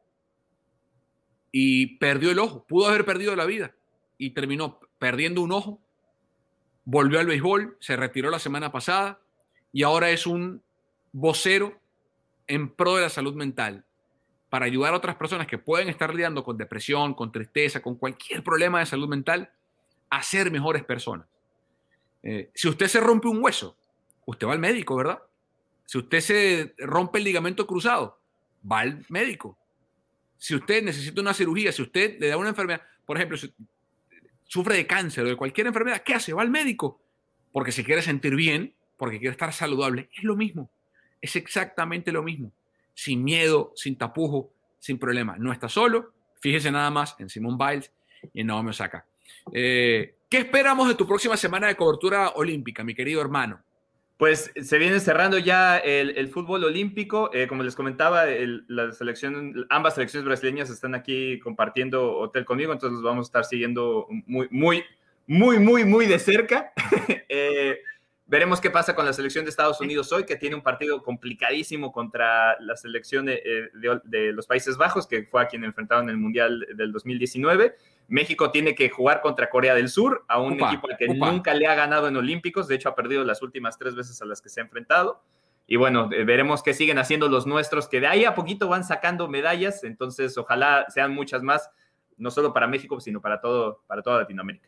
[1.51, 2.65] y perdió el ojo.
[2.67, 3.73] Pudo haber perdido la vida
[4.17, 5.79] y terminó perdiendo un ojo.
[6.85, 9.19] Volvió al béisbol, se retiró la semana pasada
[9.71, 10.61] y ahora es un
[11.19, 11.81] vocero
[12.45, 13.85] en pro de la salud mental
[14.49, 18.43] para ayudar a otras personas que pueden estar lidiando con depresión, con tristeza, con cualquier
[18.43, 19.51] problema de salud mental,
[20.09, 21.27] a ser mejores personas.
[22.21, 23.75] Eh, si usted se rompe un hueso,
[24.25, 25.19] usted va al médico, ¿verdad?
[25.85, 28.19] Si usted se rompe el ligamento cruzado,
[28.69, 29.57] va al médico.
[30.37, 33.51] Si usted necesita una cirugía, si usted le da una enfermedad, por ejemplo, si
[34.43, 36.31] sufre de cáncer o de cualquier enfermedad, ¿qué hace?
[36.33, 37.01] Va al médico.
[37.51, 40.09] Porque se quiere sentir bien, porque quiere estar saludable.
[40.15, 40.69] Es lo mismo.
[41.21, 42.51] Es exactamente lo mismo.
[42.93, 45.35] Sin miedo, sin tapujo, sin problema.
[45.37, 46.13] No está solo.
[46.39, 47.91] Fíjese nada más en Simón Biles
[48.33, 49.05] y en Naomi Osaka.
[49.53, 53.61] Eh, ¿Qué esperamos de tu próxima semana de cobertura olímpica, mi querido hermano?
[54.17, 57.29] Pues se viene cerrando ya el, fútbol olímpico.
[57.33, 58.25] Eh, como les comentaba,
[58.67, 63.45] la selección, ambas selecciones brasileñas están aquí compartiendo hotel conmigo, entonces los vamos a estar
[63.45, 64.83] siguiendo muy, muy,
[65.27, 66.73] muy, muy, muy de cerca.
[67.29, 67.79] eh,
[68.29, 71.93] Veremos qué pasa con la selección de Estados Unidos hoy, que tiene un partido complicadísimo
[71.93, 76.17] contra la selección de, eh, los Países Bajos, que fue a quien enfrentaron en el
[76.17, 77.77] Mundial del 2019.
[78.09, 81.75] México tiene que jugar contra Corea del Sur, a un equipo que nunca le ha
[81.75, 84.59] ganado en Olímpicos, de hecho ha perdido las últimas tres veces a las que se
[84.59, 85.23] ha enfrentado.
[85.65, 88.83] Y bueno, eh, veremos qué siguen haciendo los nuestros, que de ahí a poquito van
[88.83, 91.69] sacando medallas, entonces ojalá sean muchas más,
[92.17, 94.67] no solo para México, sino para, todo, para toda Latinoamérica.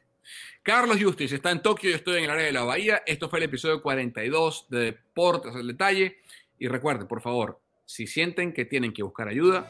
[0.64, 3.02] Carlos Justice está en Tokio, yo estoy en el área de la Bahía.
[3.06, 6.18] Esto fue el episodio 42 de Deportes al Detalle.
[6.58, 9.68] Y recuerden, por favor, si sienten que tienen que buscar ayuda,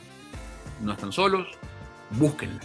[0.81, 1.47] no están solos,
[2.11, 2.59] búsquenla.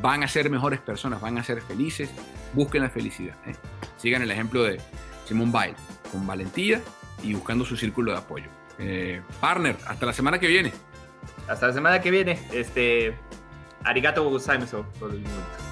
[0.00, 2.10] Van a ser mejores personas, van a ser felices,
[2.52, 3.36] busquen la felicidad.
[3.46, 3.54] ¿eh?
[3.96, 4.80] Sigan el ejemplo de
[5.26, 5.80] Simón Biles,
[6.10, 6.80] con valentía
[7.22, 8.46] y buscando su círculo de apoyo.
[8.78, 10.72] Eh, partner, hasta la semana que viene.
[11.48, 12.38] Hasta la semana que viene.
[12.52, 13.14] Este,
[13.84, 15.63] arigato gozaimasu por el momento.